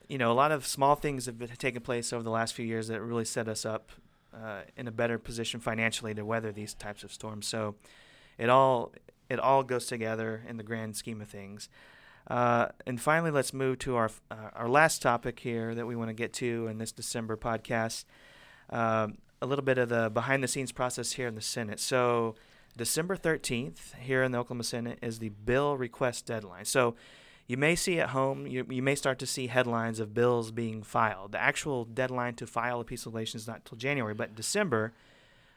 you 0.09 0.18
know, 0.18 0.33
a 0.33 0.35
lot 0.35 0.51
of 0.51 0.66
small 0.66 0.96
things 0.96 1.27
have 1.27 1.38
been, 1.38 1.49
taken 1.49 1.81
place 1.83 2.12
over 2.12 2.23
the 2.25 2.31
last 2.31 2.53
few 2.55 2.64
years 2.66 2.88
that 2.88 3.01
really 3.01 3.25
set 3.25 3.46
us 3.46 3.64
up 3.64 3.92
uh, 4.35 4.62
in 4.77 4.88
a 4.88 4.90
better 4.92 5.18
position 5.18 5.61
financially 5.61 6.12
to 6.14 6.25
weather 6.25 6.51
these 6.53 6.75
types 6.75 7.05
of 7.05 7.12
storms. 7.12 7.46
So 7.46 7.77
it 8.38 8.49
all 8.49 8.92
it 9.29 9.38
all 9.38 9.62
goes 9.62 9.87
together 9.87 10.42
in 10.49 10.57
the 10.57 10.64
grand 10.64 10.96
scheme 10.96 11.20
of 11.20 11.29
things. 11.29 11.68
Uh, 12.27 12.66
and 12.87 13.01
finally, 13.01 13.31
let's 13.31 13.53
move 13.53 13.79
to 13.81 13.94
our 13.96 14.11
uh, 14.31 14.51
our 14.55 14.68
last 14.68 15.01
topic 15.03 15.38
here 15.40 15.75
that 15.77 15.87
we 15.87 15.94
want 15.94 16.09
to 16.11 16.14
get 16.14 16.33
to 16.35 16.66
in 16.66 16.79
this 16.79 16.90
December 16.92 17.37
podcast. 17.37 18.05
Um, 18.70 19.18
a 19.42 19.46
little 19.46 19.64
bit 19.64 19.79
of 19.79 19.88
the 19.88 20.11
behind 20.11 20.42
the 20.42 20.48
scenes 20.48 20.72
process 20.72 21.12
here 21.12 21.29
in 21.29 21.35
the 21.35 21.40
Senate. 21.40 21.81
So 21.81 22.35
December 22.76 23.16
13th 23.16 23.94
here 23.98 24.22
in 24.22 24.33
the 24.33 24.38
Oklahoma 24.38 24.64
Senate 24.64 24.98
is 25.03 25.18
the 25.18 25.31
bill 25.31 25.76
request 25.76 26.26
deadline. 26.26 26.64
So 26.64 26.94
you 27.46 27.57
may 27.57 27.74
see 27.74 27.98
at 27.98 28.11
home, 28.11 28.46
you, 28.46 28.64
you 28.68 28.83
may 28.83 28.94
start 28.94 29.18
to 29.18 29.26
see 29.26 29.48
headlines 29.48 29.98
of 29.98 30.14
bills 30.14 30.53
being 30.53 30.83
filed. 30.83 31.33
The 31.33 31.40
actual 31.40 31.85
deadline 31.85 32.35
to 32.35 32.46
file 32.46 32.81
a 32.81 32.85
piece 32.85 33.07
of 33.07 33.14
legislation 33.14 33.38
is 33.38 33.48
not 33.48 33.64
till 33.64 33.76
January, 33.76 34.14
but 34.14 34.37
December, 34.37 34.92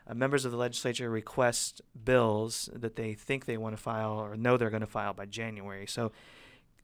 uh, 0.07 0.13
members 0.13 0.43
of 0.43 0.51
the 0.51 0.57
legislature 0.57 1.09
request 1.09 1.81
bills 2.03 2.69
that 2.73 2.95
they 2.95 3.13
think 3.13 3.45
they 3.45 3.57
want 3.57 3.75
to 3.75 3.81
file 3.81 4.13
or 4.13 4.35
know 4.35 4.57
they're 4.57 4.71
going 4.71 4.81
to 4.81 4.87
file 4.87 5.13
by 5.13 5.25
January. 5.25 5.85
So 5.85 6.11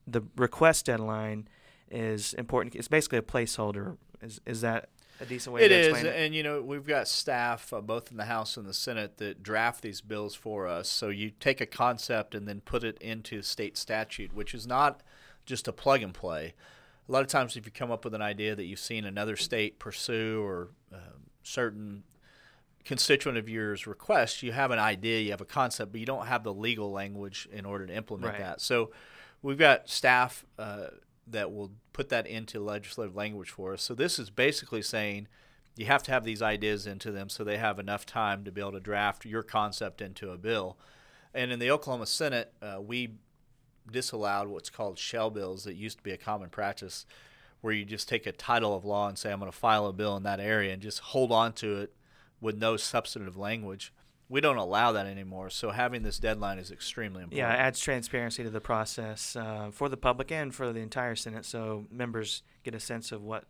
the 0.06 0.22
request 0.36 0.86
deadline 0.86 1.48
is 1.90 2.34
important. 2.36 2.76
It's 2.76 2.88
basically 2.88 3.18
a 3.18 3.24
placeholder. 3.24 3.98
Is 4.22 4.42
is 4.46 4.62
that 4.62 4.90
a 5.22 5.26
decent 5.26 5.54
way 5.54 5.62
It 5.64 5.70
to 5.70 5.76
is, 5.76 5.88
explain 5.88 6.06
it? 6.06 6.16
and 6.18 6.36
you 6.36 6.44
know 6.44 6.62
we've 6.62 6.86
got 6.88 7.08
staff 7.08 7.72
uh, 7.74 7.82
both 7.82 8.12
in 8.12 8.18
the 8.18 8.26
House 8.26 8.58
and 8.58 8.66
the 8.68 8.74
Senate 8.74 9.18
that 9.18 9.44
draft 9.44 9.82
these 9.82 10.02
bills 10.02 10.36
for 10.36 10.68
us. 10.68 10.88
So 10.90 11.10
you 11.10 11.32
take 11.40 11.60
a 11.62 11.66
concept 11.66 12.34
and 12.36 12.48
then 12.48 12.62
put 12.62 12.84
it 12.84 12.98
into 13.02 13.42
state 13.42 13.78
statute, 13.78 14.34
which 14.34 14.54
is 14.54 14.66
not 14.66 15.02
just 15.46 15.68
a 15.68 15.74
plug 15.74 16.02
and 16.02 16.14
play. 16.14 16.54
A 17.08 17.12
lot 17.12 17.22
of 17.22 17.28
times, 17.28 17.58
if 17.58 17.66
you 17.66 17.72
come 17.72 17.90
up 17.92 18.06
with 18.06 18.14
an 18.14 18.22
idea 18.22 18.56
that 18.56 18.66
you've 18.66 18.80
seen 18.80 19.04
another 19.04 19.36
state 19.36 19.80
pursue 19.80 20.44
or 20.44 20.70
um, 20.94 21.00
certain 21.42 22.04
constituent 22.86 23.38
of 23.38 23.50
yours 23.50 23.88
request, 23.88 24.44
you 24.44 24.52
have 24.52 24.72
an 24.72 24.80
idea, 24.80 25.20
you 25.20 25.32
have 25.32 25.42
a 25.42 25.46
concept, 25.46 25.92
but 25.92 26.00
you 26.00 26.06
don't 26.06 26.28
have 26.28 26.44
the 26.44 26.54
legal 26.54 26.92
language 26.92 27.48
in 27.52 27.66
order 27.66 27.86
to 27.88 27.96
implement 27.96 28.34
Right. 28.34 28.42
that. 28.42 28.62
So 28.62 28.92
we've 29.42 29.58
got 29.58 29.90
staff 29.90 30.46
uh, 30.58 30.88
that 31.32 31.52
will 31.52 31.72
put 31.94 32.10
that 32.10 32.28
into 32.28 32.60
legislative 32.60 33.16
language 33.16 33.50
for 33.50 33.74
us. 33.74 33.82
So 33.82 33.94
this 33.94 34.20
is 34.20 34.30
basically 34.30 34.82
saying 34.82 35.28
you 35.76 35.86
have 35.86 36.04
to 36.04 36.12
have 36.12 36.24
these 36.24 36.42
ideas 36.42 36.86
into 36.86 37.12
them 37.12 37.30
so 37.30 37.44
they 37.44 37.58
have 37.58 37.80
enough 37.80 38.06
time 38.06 38.44
to 38.44 38.52
be 38.52 38.62
able 38.62 38.74
to 38.74 38.80
draft 38.80 39.26
your 39.26 39.44
concept 39.44 40.02
into 40.02 40.32
a 40.32 40.38
bill. 40.38 40.78
And 41.34 41.52
in 41.52 41.60
the 41.60 41.72
Oklahoma 41.72 42.08
Senate, 42.08 42.54
uh, 42.62 42.82
we 42.82 43.14
disallowed 43.92 44.48
what's 44.48 44.70
called 44.70 44.98
shell 44.98 45.30
bills 45.30 45.64
that 45.64 45.76
used 45.76 45.98
to 45.98 46.04
be 46.04 46.12
a 46.12 46.18
common 46.18 46.50
practice 46.50 47.06
where 47.62 47.74
you 47.74 47.86
just 47.86 48.08
take 48.08 48.26
a 48.26 48.32
title 48.32 48.76
of 48.76 48.86
law 48.86 49.08
and 49.08 49.18
say, 49.18 49.32
I'm 49.32 49.40
going 49.40 49.52
to 49.52 49.58
file 49.58 49.88
a 49.88 49.94
bill 49.94 50.16
in 50.18 50.24
that 50.24 50.40
area 50.40 50.74
and 50.74 50.82
just 50.82 51.00
hold 51.00 51.32
on 51.32 51.54
to 51.54 51.78
it 51.82 51.94
with 52.42 52.58
no 52.58 52.78
substantive 52.78 53.38
language. 53.38 53.94
We 54.30 54.42
don't 54.42 54.58
allow 54.58 54.92
that 54.92 55.08
anymore. 55.08 55.50
So 55.50 55.72
having 55.72 56.04
this 56.04 56.20
deadline 56.20 56.60
is 56.60 56.72
extremely 56.72 57.24
important. 57.24 57.38
Yeah, 57.38 57.54
it 57.54 57.58
adds 57.58 57.80
transparency 57.80 58.44
to 58.44 58.50
the 58.50 58.62
process 58.62 59.36
uh, 59.36 59.72
for 59.72 59.90
the 59.90 59.98
public 59.98 60.32
and 60.32 60.54
for 60.54 60.72
the 60.72 60.80
entire 60.80 61.16
Senate, 61.16 61.46
so 61.46 61.86
members 61.92 62.44
get 62.64 62.76
a 62.76 62.80
sense 62.80 63.12
of 63.12 63.24
what 63.24 63.46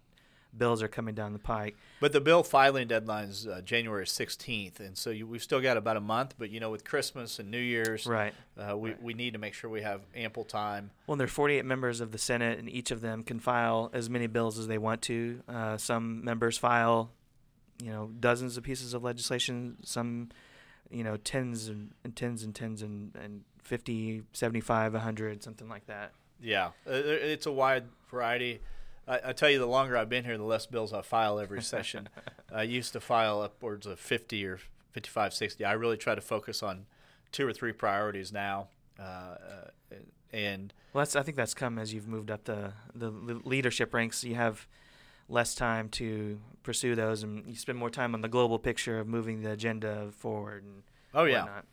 bills 0.58 0.82
are 0.82 0.88
coming 0.88 1.14
down 1.14 1.34
the 1.34 1.40
pike. 1.40 1.76
But 2.00 2.12
the 2.12 2.22
bill 2.22 2.44
filing 2.44 2.88
deadline 2.88 3.30
is 3.30 3.48
uh, 3.48 3.62
January 3.64 4.06
16th, 4.06 4.80
and 4.80 4.98
so 4.98 5.10
you, 5.10 5.28
we've 5.28 5.44
still 5.44 5.62
got 5.62 5.78
about 5.78 5.98
a 5.98 6.02
month. 6.02 6.36
But 6.38 6.50
you 6.50 6.60
know, 6.60 6.72
with 6.72 6.84
Christmas 6.84 7.40
and 7.40 7.52
New 7.52 7.60
Year's, 7.60 8.06
right, 8.06 8.34
uh, 8.58 8.78
we 8.78 8.92
right. 8.92 9.04
we 9.04 9.14
need 9.14 9.34
to 9.34 9.40
make 9.40 9.54
sure 9.54 9.70
we 9.70 9.82
have 9.82 10.02
ample 10.16 10.46
time. 10.46 10.92
Well, 11.08 11.18
there 11.18 11.26
are 11.26 11.28
48 11.28 11.66
members 11.66 12.02
of 12.02 12.12
the 12.12 12.18
Senate, 12.18 12.60
and 12.60 12.70
each 12.70 12.92
of 12.92 13.02
them 13.02 13.24
can 13.24 13.40
file 13.40 13.90
as 13.94 14.10
many 14.10 14.28
bills 14.28 14.58
as 14.58 14.68
they 14.68 14.78
want 14.78 15.02
to. 15.04 15.42
Uh, 15.48 15.78
some 15.78 16.24
members 16.24 16.58
file, 16.58 17.12
you 17.84 17.92
know, 17.92 18.10
dozens 18.20 18.58
of 18.58 18.64
pieces 18.64 18.94
of 18.94 19.04
legislation. 19.04 19.78
Some, 19.84 20.30
you 20.90 21.04
know, 21.04 21.18
tens 21.18 21.68
and, 21.68 21.92
and 22.04 22.16
tens 22.16 22.44
and 22.44 22.54
tens 22.54 22.82
and, 22.82 23.16
and 23.16 23.44
50, 23.64 24.24
75, 24.34 24.94
100, 24.94 25.44
something 25.44 25.70
like 25.70 25.86
that. 25.88 26.12
Yeah, 26.42 26.68
uh, 26.88 26.94
it's 26.94 27.46
a 27.46 27.52
wide 27.52 27.86
variety. 28.10 28.62
I, 29.08 29.20
I, 29.26 29.34
tell 29.34 29.50
you, 29.50 29.60
the 29.60 29.66
longer 29.66 29.98
I've 29.98 30.10
been 30.10 30.24
here, 30.24 30.38
the 30.38 30.44
less 30.44 30.66
bills 30.66 30.94
I 30.94 31.02
file 31.02 31.40
every 31.40 31.62
session. 31.62 32.10
I 32.54 32.64
used 32.64 32.94
to 32.94 33.00
file 33.00 33.42
upwards 33.42 33.86
of 33.86 34.00
50 34.00 34.46
or 34.46 34.60
55, 34.92 35.34
60. 35.34 35.66
I 35.66 35.74
really 35.74 35.98
try 35.98 36.16
to 36.16 36.22
focus 36.22 36.64
on 36.64 36.86
two 37.32 37.48
or 37.48 37.54
three 37.54 37.74
priorities 37.74 38.32
now. 38.32 38.70
Uh, 38.98 39.04
uh, 39.04 39.96
and 40.32 40.74
well, 40.94 41.02
that's 41.02 41.16
I 41.16 41.24
think 41.24 41.38
that's 41.38 41.54
come 41.54 41.80
as 41.80 41.94
you've 41.94 42.08
moved 42.08 42.30
up 42.30 42.44
the 42.44 42.74
the 42.94 43.10
leadership 43.10 43.94
ranks. 43.94 44.24
You 44.24 44.36
have 44.36 44.68
less 45.30 45.56
time 45.56 45.90
to 45.90 46.40
pursue 46.64 46.96
those, 46.96 47.24
and 47.24 47.48
you 47.48 47.56
spend 47.56 47.78
more 47.78 47.90
time 47.90 48.14
on 48.14 48.22
the 48.22 48.28
global 48.28 48.60
picture 48.60 49.00
of 49.00 49.08
moving 49.08 49.42
the 49.42 49.52
agenda 49.52 50.10
forward. 50.12 50.64
And 50.64 50.84
oh 51.14 51.24
yeah. 51.24 51.44
Whatnot. 51.44 51.66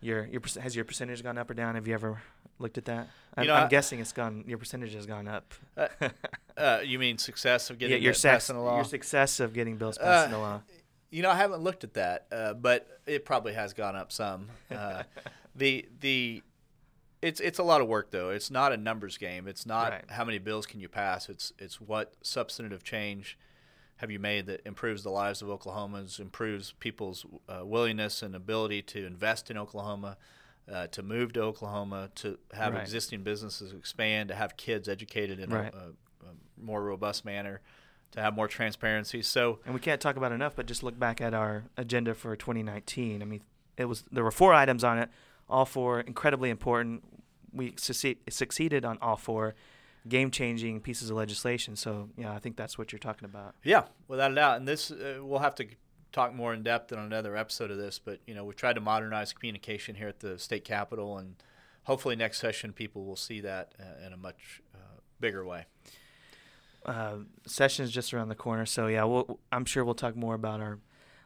Your 0.00 0.26
your 0.26 0.42
has 0.60 0.74
your 0.76 0.84
percentage 0.84 1.22
gone 1.22 1.38
up 1.38 1.48
or 1.50 1.54
down? 1.54 1.76
Have 1.76 1.86
you 1.86 1.94
ever 1.94 2.20
looked 2.58 2.76
at 2.78 2.84
that? 2.86 3.08
I'm, 3.36 3.46
know, 3.46 3.54
I'm 3.54 3.66
I, 3.66 3.68
guessing 3.68 4.00
it's 4.00 4.12
gone. 4.12 4.44
Your 4.46 4.58
percentage 4.58 4.94
has 4.94 5.06
gone 5.06 5.28
up. 5.28 5.54
uh, 5.76 5.88
uh, 6.56 6.80
you 6.84 6.98
mean 6.98 7.18
success 7.18 7.70
of 7.70 7.78
getting 7.78 8.02
yeah, 8.02 8.04
your 8.04 8.14
passed 8.14 8.48
the 8.48 8.58
law? 8.58 8.76
Your 8.76 8.84
success 8.84 9.40
of 9.40 9.54
getting 9.54 9.76
bills 9.76 9.98
passed 9.98 10.26
in 10.26 10.32
the 10.32 10.36
Uh, 10.38 10.40
law. 10.40 10.62
You 11.10 11.22
know, 11.22 11.30
I 11.30 11.36
haven't 11.36 11.62
looked 11.62 11.84
at 11.84 11.94
that, 11.94 12.26
uh, 12.32 12.54
but 12.54 12.86
it 13.06 13.24
probably 13.24 13.54
has 13.54 13.72
gone 13.72 13.96
up 13.96 14.12
some. 14.12 14.48
Uh, 14.70 15.04
the 15.54 15.86
the 16.00 16.42
it's 17.24 17.40
it's 17.40 17.58
a 17.58 17.62
lot 17.62 17.80
of 17.80 17.88
work 17.88 18.10
though. 18.10 18.30
It's 18.30 18.50
not 18.50 18.72
a 18.72 18.76
numbers 18.76 19.16
game. 19.16 19.48
It's 19.48 19.64
not 19.66 19.92
Right. 19.92 20.10
how 20.10 20.24
many 20.24 20.38
bills 20.38 20.66
can 20.66 20.80
you 20.80 20.88
pass. 20.88 21.28
It's 21.28 21.52
it's 21.58 21.80
what 21.80 22.14
substantive 22.22 22.84
change 22.84 23.38
have 23.96 24.10
you 24.10 24.18
made 24.18 24.46
that 24.46 24.60
improves 24.66 25.02
the 25.02 25.10
lives 25.10 25.40
of 25.40 25.48
Oklahomans, 25.48 26.18
improves 26.20 26.72
people's 26.80 27.24
uh, 27.48 27.64
willingness 27.64 28.22
and 28.22 28.34
ability 28.34 28.82
to 28.82 29.06
invest 29.06 29.50
in 29.50 29.56
Oklahoma, 29.56 30.18
uh, 30.70 30.88
to 30.88 31.02
move 31.02 31.32
to 31.32 31.40
Oklahoma, 31.40 32.10
to 32.16 32.38
have 32.52 32.74
Right. 32.74 32.82
existing 32.82 33.22
businesses 33.22 33.72
expand, 33.72 34.28
to 34.28 34.34
have 34.34 34.56
kids 34.56 34.88
educated 34.88 35.38
in 35.38 35.50
Right. 35.50 35.72
a, 35.72 35.78
a, 36.26 36.30
more 36.58 36.82
robust 36.82 37.24
manner, 37.24 37.60
to 38.10 38.20
have 38.20 38.34
more 38.34 38.48
transparency. 38.48 39.22
So 39.22 39.60
And 39.64 39.74
we 39.74 39.80
can't 39.80 40.00
talk 40.00 40.16
about 40.16 40.32
enough, 40.32 40.56
but 40.56 40.66
just 40.66 40.82
look 40.82 40.98
back 40.98 41.20
at 41.20 41.32
our 41.32 41.64
agenda 41.76 42.14
for 42.14 42.34
2019. 42.36 43.22
I 43.22 43.24
mean, 43.24 43.42
it 43.76 43.84
was 43.86 44.04
there 44.10 44.24
were 44.24 44.30
four 44.32 44.52
items 44.52 44.82
on 44.82 44.98
it, 44.98 45.08
all 45.48 45.64
four 45.64 46.00
incredibly 46.00 46.50
important. 46.50 47.04
We 47.54 47.74
succeed, 47.76 48.18
succeeded 48.28 48.84
on 48.84 48.98
all 49.00 49.16
four, 49.16 49.54
game-changing 50.08 50.80
pieces 50.80 51.10
of 51.10 51.16
legislation. 51.16 51.76
So 51.76 52.10
yeah, 52.16 52.32
I 52.32 52.38
think 52.38 52.56
that's 52.56 52.76
what 52.76 52.92
you're 52.92 52.98
talking 52.98 53.24
about. 53.24 53.54
Yeah, 53.62 53.84
without 54.08 54.32
a 54.32 54.34
doubt. 54.34 54.56
And 54.58 54.68
this, 54.68 54.90
uh, 54.90 55.18
we'll 55.22 55.38
have 55.38 55.54
to 55.56 55.66
talk 56.12 56.34
more 56.34 56.54
in 56.54 56.62
depth 56.62 56.92
on 56.92 56.98
another 57.00 57.36
episode 57.36 57.70
of 57.70 57.76
this. 57.78 57.98
But 57.98 58.20
you 58.26 58.34
know, 58.34 58.44
we've 58.44 58.56
tried 58.56 58.74
to 58.74 58.80
modernize 58.80 59.32
communication 59.32 59.94
here 59.96 60.08
at 60.08 60.20
the 60.20 60.38
state 60.38 60.64
capitol, 60.64 61.18
and 61.18 61.36
hopefully 61.84 62.16
next 62.16 62.38
session 62.38 62.72
people 62.72 63.04
will 63.04 63.16
see 63.16 63.40
that 63.40 63.74
uh, 63.80 64.06
in 64.06 64.12
a 64.12 64.16
much 64.16 64.62
uh, 64.74 65.00
bigger 65.20 65.44
way. 65.44 65.66
Uh, 66.84 67.16
session's 67.46 67.90
just 67.90 68.12
around 68.12 68.28
the 68.28 68.34
corner, 68.34 68.66
so 68.66 68.88
yeah, 68.88 69.04
we'll, 69.04 69.38
I'm 69.50 69.64
sure 69.64 69.84
we'll 69.84 69.94
talk 69.94 70.16
more 70.16 70.34
about 70.34 70.60
our 70.60 70.78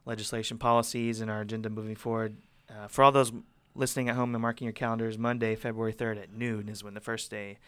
legislation 0.07 0.57
policies 0.57 1.21
and 1.21 1.31
our 1.31 1.41
agenda 1.41 1.69
moving 1.69 1.97
forward. 1.97 2.37
Uh, 2.71 2.87
for 2.87 3.03
all 3.03 3.11
those 3.11 3.33
listening 3.79 4.09
at 4.09 4.17
home 4.17 4.35
and 4.35 4.43
marking 4.43 4.67
your 4.67 4.73
calendars, 4.73 5.17
Monday, 5.17 5.55
February 5.55 5.95
3rd 5.95 6.23
at 6.23 6.33
noon 6.33 6.69
is 6.69 6.83
when 6.83 6.95
the 6.95 7.01
first 7.01 7.31
day 7.31 7.59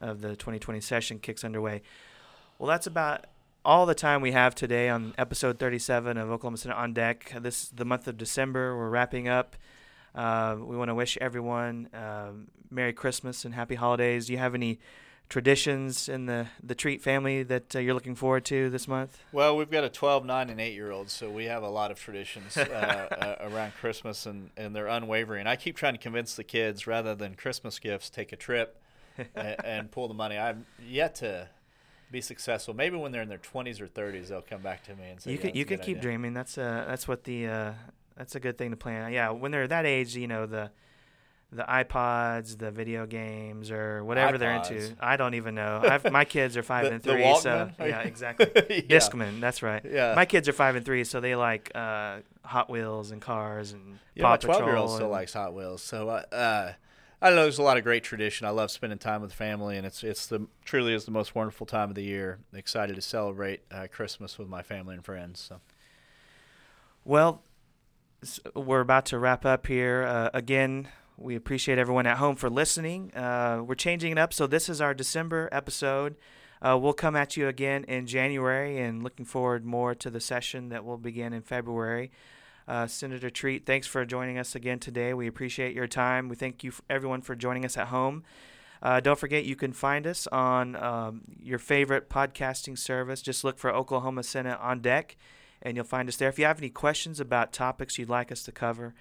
of 0.00 0.20
the 0.20 0.30
2020 0.30 0.80
session 0.80 1.18
kicks 1.18 1.42
underway. 1.42 1.82
Well, 2.58 2.68
that's 2.68 2.86
about 2.86 3.26
all 3.64 3.84
the 3.84 3.94
time 3.94 4.22
we 4.22 4.32
have 4.32 4.54
today 4.54 4.88
on 4.88 5.14
episode 5.18 5.58
37 5.58 6.16
of 6.16 6.30
Oklahoma 6.30 6.56
Senate 6.56 6.76
on 6.76 6.94
Deck. 6.94 7.34
This 7.40 7.64
is 7.64 7.70
the 7.70 7.84
month 7.84 8.06
of 8.06 8.16
December. 8.16 8.76
We're 8.78 8.88
wrapping 8.88 9.26
up. 9.28 9.56
Uh, 10.14 10.56
we 10.60 10.76
want 10.76 10.90
to 10.90 10.94
wish 10.94 11.18
everyone 11.20 11.88
uh, 11.92 12.30
Merry 12.70 12.92
Christmas 12.92 13.44
and 13.44 13.52
Happy 13.52 13.74
Holidays. 13.74 14.26
Do 14.26 14.32
you 14.32 14.38
have 14.38 14.54
any 14.54 14.78
traditions 15.28 16.08
in 16.08 16.26
the, 16.26 16.46
the 16.62 16.74
Treat 16.74 17.02
family 17.02 17.42
that 17.42 17.76
uh, 17.76 17.78
you're 17.78 17.94
looking 17.94 18.14
forward 18.14 18.44
to 18.46 18.70
this 18.70 18.88
month? 18.88 19.18
Well, 19.32 19.56
we've 19.56 19.70
got 19.70 19.84
a 19.84 19.88
12, 19.88 20.24
9, 20.24 20.50
and 20.50 20.60
8 20.60 20.72
year 20.74 20.90
old, 20.90 21.10
so 21.10 21.30
we 21.30 21.44
have 21.46 21.62
a 21.62 21.68
lot 21.68 21.90
of 21.90 22.00
traditions 22.00 22.56
uh, 22.56 22.66
uh, 23.40 23.48
around 23.48 23.74
Christmas, 23.74 24.26
and, 24.26 24.50
and 24.56 24.74
they're 24.74 24.86
unwavering. 24.86 25.46
I 25.46 25.56
keep 25.56 25.76
trying 25.76 25.94
to 25.94 25.98
convince 25.98 26.34
the 26.34 26.44
kids 26.44 26.86
rather 26.86 27.14
than 27.14 27.34
Christmas 27.34 27.78
gifts, 27.78 28.10
take 28.10 28.32
a 28.32 28.36
trip 28.36 28.80
and, 29.34 29.56
and 29.64 29.90
pull 29.90 30.08
the 30.08 30.14
money. 30.14 30.38
I'm 30.38 30.66
yet 30.86 31.16
to 31.16 31.48
be 32.10 32.20
successful. 32.20 32.74
Maybe 32.74 32.96
when 32.96 33.12
they're 33.12 33.22
in 33.22 33.28
their 33.28 33.38
20s 33.38 33.80
or 33.80 33.86
30s, 33.86 34.28
they'll 34.28 34.40
come 34.40 34.62
back 34.62 34.84
to 34.84 34.94
me 34.96 35.10
and 35.10 35.20
say, 35.20 35.30
you 35.30 35.36
yeah, 35.36 35.40
can 35.42 35.48
that's 35.48 35.58
you 35.58 35.64
can 35.64 35.78
keep 35.78 35.88
idea. 35.98 36.02
dreaming. 36.02 36.32
That's 36.32 36.56
uh 36.56 36.84
that's 36.88 37.06
what 37.06 37.24
the 37.24 37.46
uh 37.46 37.72
that's 38.16 38.34
a 38.34 38.40
good 38.40 38.56
thing 38.56 38.70
to 38.70 38.76
plan. 38.76 39.12
Yeah, 39.12 39.30
when 39.30 39.50
they're 39.50 39.68
that 39.68 39.84
age, 39.84 40.16
you 40.16 40.26
know 40.26 40.46
the 40.46 40.70
the 41.50 41.62
iPods, 41.62 42.58
the 42.58 42.70
video 42.70 43.06
games, 43.06 43.70
or 43.70 44.04
whatever 44.04 44.36
they're 44.36 44.56
into. 44.56 44.94
I 45.00 45.16
don't 45.16 45.32
even 45.34 45.54
know. 45.54 45.80
I've, 45.84 46.10
my 46.12 46.24
kids 46.26 46.56
are 46.58 46.62
five 46.62 46.84
The- 46.86 46.92
and 46.92 47.02
three, 47.02 47.34
so? 47.40 47.70
Yeah, 47.80 48.00
exactly. 48.02 48.50
Yeah. 48.54 48.98
Discman, 48.98 49.40
that's 49.40 49.62
right. 49.62 49.82
Yeah. 49.84 50.14
My 50.14 50.26
kids 50.26 50.46
are 50.48 50.52
five 50.52 50.76
and 50.76 50.84
three, 50.84 51.04
so 51.04 51.20
they 51.20 51.36
like 51.36 51.72
uh, 51.74 52.18
Hot 52.44 52.68
Wheels 52.68 53.10
and 53.12 53.22
cars 53.22 53.72
and 53.72 53.98
Yeah, 54.14 54.24
Paw 54.24 54.30
my 54.32 54.36
12 54.36 54.64
year 54.66 54.76
old 54.76 54.94
still 54.94 55.08
likes 55.08 55.32
Hot 55.32 55.54
Wheels. 55.54 55.82
So, 55.82 56.10
uh, 56.10 56.22
uh, 56.34 56.72
I 57.22 57.26
don't 57.28 57.36
know. 57.36 57.42
There's 57.42 57.58
a 57.58 57.62
lot 57.62 57.78
of 57.78 57.82
great 57.82 58.04
tradition. 58.04 58.46
I 58.46 58.50
love 58.50 58.70
spending 58.70 58.98
time 58.98 59.22
with 59.22 59.32
family, 59.32 59.76
and 59.78 59.84
it's 59.86 60.04
it's 60.04 60.26
the 60.26 60.46
truly 60.64 60.92
is 60.94 61.04
the 61.06 61.10
most 61.10 61.34
wonderful 61.34 61.66
time 61.66 61.88
of 61.88 61.94
the 61.96 62.04
year. 62.04 62.38
Excited 62.52 62.94
to 62.94 63.02
celebrate 63.02 63.62
uh, 63.72 63.86
Christmas 63.90 64.38
with 64.38 64.48
my 64.48 64.62
family 64.62 64.94
and 64.94 65.04
friends. 65.04 65.40
So, 65.40 65.60
Well, 67.04 67.42
we're 68.54 68.80
about 68.80 69.06
to 69.06 69.18
wrap 69.18 69.44
up 69.44 69.66
here. 69.66 70.04
Uh, 70.06 70.30
again, 70.34 70.88
we 71.18 71.34
appreciate 71.34 71.78
everyone 71.78 72.06
at 72.06 72.18
home 72.18 72.36
for 72.36 72.48
listening. 72.48 73.12
Uh, 73.14 73.62
we're 73.66 73.74
changing 73.74 74.12
it 74.12 74.18
up, 74.18 74.32
so 74.32 74.46
this 74.46 74.68
is 74.68 74.80
our 74.80 74.94
December 74.94 75.48
episode. 75.50 76.16
Uh, 76.62 76.78
we'll 76.80 76.92
come 76.92 77.16
at 77.16 77.36
you 77.36 77.48
again 77.48 77.84
in 77.84 78.06
January, 78.06 78.78
and 78.78 79.02
looking 79.02 79.24
forward 79.24 79.64
more 79.64 79.94
to 79.94 80.10
the 80.10 80.20
session 80.20 80.68
that 80.68 80.84
will 80.84 80.96
begin 80.96 81.32
in 81.32 81.42
February. 81.42 82.10
Uh, 82.68 82.86
Senator 82.86 83.30
Treat, 83.30 83.66
thanks 83.66 83.86
for 83.86 84.04
joining 84.04 84.38
us 84.38 84.54
again 84.54 84.78
today. 84.78 85.12
We 85.12 85.26
appreciate 85.26 85.74
your 85.74 85.86
time. 85.86 86.28
We 86.28 86.36
thank 86.36 86.62
you, 86.62 86.70
f- 86.70 86.82
everyone, 86.88 87.22
for 87.22 87.34
joining 87.34 87.64
us 87.64 87.76
at 87.76 87.88
home. 87.88 88.22
Uh, 88.80 89.00
don't 89.00 89.18
forget, 89.18 89.44
you 89.44 89.56
can 89.56 89.72
find 89.72 90.06
us 90.06 90.28
on 90.28 90.76
um, 90.76 91.22
your 91.42 91.58
favorite 91.58 92.08
podcasting 92.08 92.78
service. 92.78 93.22
Just 93.22 93.42
look 93.42 93.58
for 93.58 93.74
Oklahoma 93.74 94.22
Senate 94.22 94.58
on 94.60 94.80
Deck, 94.80 95.16
and 95.62 95.76
you'll 95.76 95.84
find 95.84 96.08
us 96.08 96.16
there. 96.16 96.28
If 96.28 96.38
you 96.38 96.44
have 96.44 96.58
any 96.58 96.70
questions 96.70 97.18
about 97.18 97.52
topics 97.52 97.98
you'd 97.98 98.08
like 98.08 98.30
us 98.30 98.44
to 98.44 98.52
cover, 98.52 98.94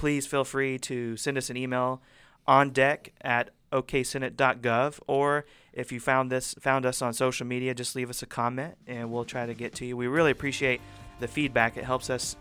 please 0.00 0.26
feel 0.26 0.44
free 0.44 0.78
to 0.78 1.14
send 1.18 1.36
us 1.36 1.50
an 1.50 1.58
email 1.58 2.00
on 2.46 2.70
deck 2.70 3.12
at 3.20 3.50
oksenate.gov 3.70 4.98
or 5.06 5.44
if 5.74 5.92
you 5.92 6.00
found 6.00 6.32
this 6.32 6.54
found 6.58 6.86
us 6.86 7.02
on 7.02 7.12
social 7.12 7.46
media 7.46 7.74
just 7.74 7.94
leave 7.94 8.08
us 8.08 8.22
a 8.22 8.26
comment 8.26 8.74
and 8.86 9.12
we'll 9.12 9.26
try 9.26 9.44
to 9.44 9.52
get 9.52 9.74
to 9.74 9.84
you. 9.84 9.98
We 9.98 10.06
really 10.06 10.30
appreciate 10.30 10.80
the 11.18 11.28
feedback. 11.28 11.76
It 11.76 11.84
helps 11.84 12.08
us 12.08 12.36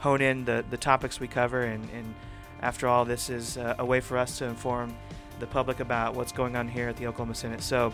hone 0.00 0.20
in 0.22 0.44
the, 0.44 0.64
the 0.70 0.76
topics 0.76 1.20
we 1.20 1.28
cover 1.28 1.62
and, 1.62 1.88
and 1.90 2.16
after 2.62 2.88
all 2.88 3.04
this 3.04 3.30
is 3.30 3.58
a 3.58 3.84
way 3.84 4.00
for 4.00 4.18
us 4.18 4.36
to 4.38 4.46
inform 4.46 4.92
the 5.38 5.46
public 5.46 5.78
about 5.78 6.16
what's 6.16 6.32
going 6.32 6.56
on 6.56 6.66
here 6.66 6.88
at 6.88 6.96
the 6.96 7.06
oklahoma 7.06 7.36
senate. 7.36 7.62
So 7.62 7.92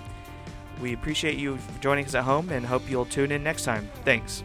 we 0.81 0.95
appreciate 0.95 1.37
you 1.37 1.59
joining 1.83 2.07
us 2.07 2.15
at 2.15 2.25
home 2.25 2.49
and 2.49 2.65
hope 2.65 2.89
you'll 2.89 3.05
tune 3.05 3.33
in 3.33 3.43
next 3.43 3.65
time. 3.65 3.87
Thanks 4.03 4.43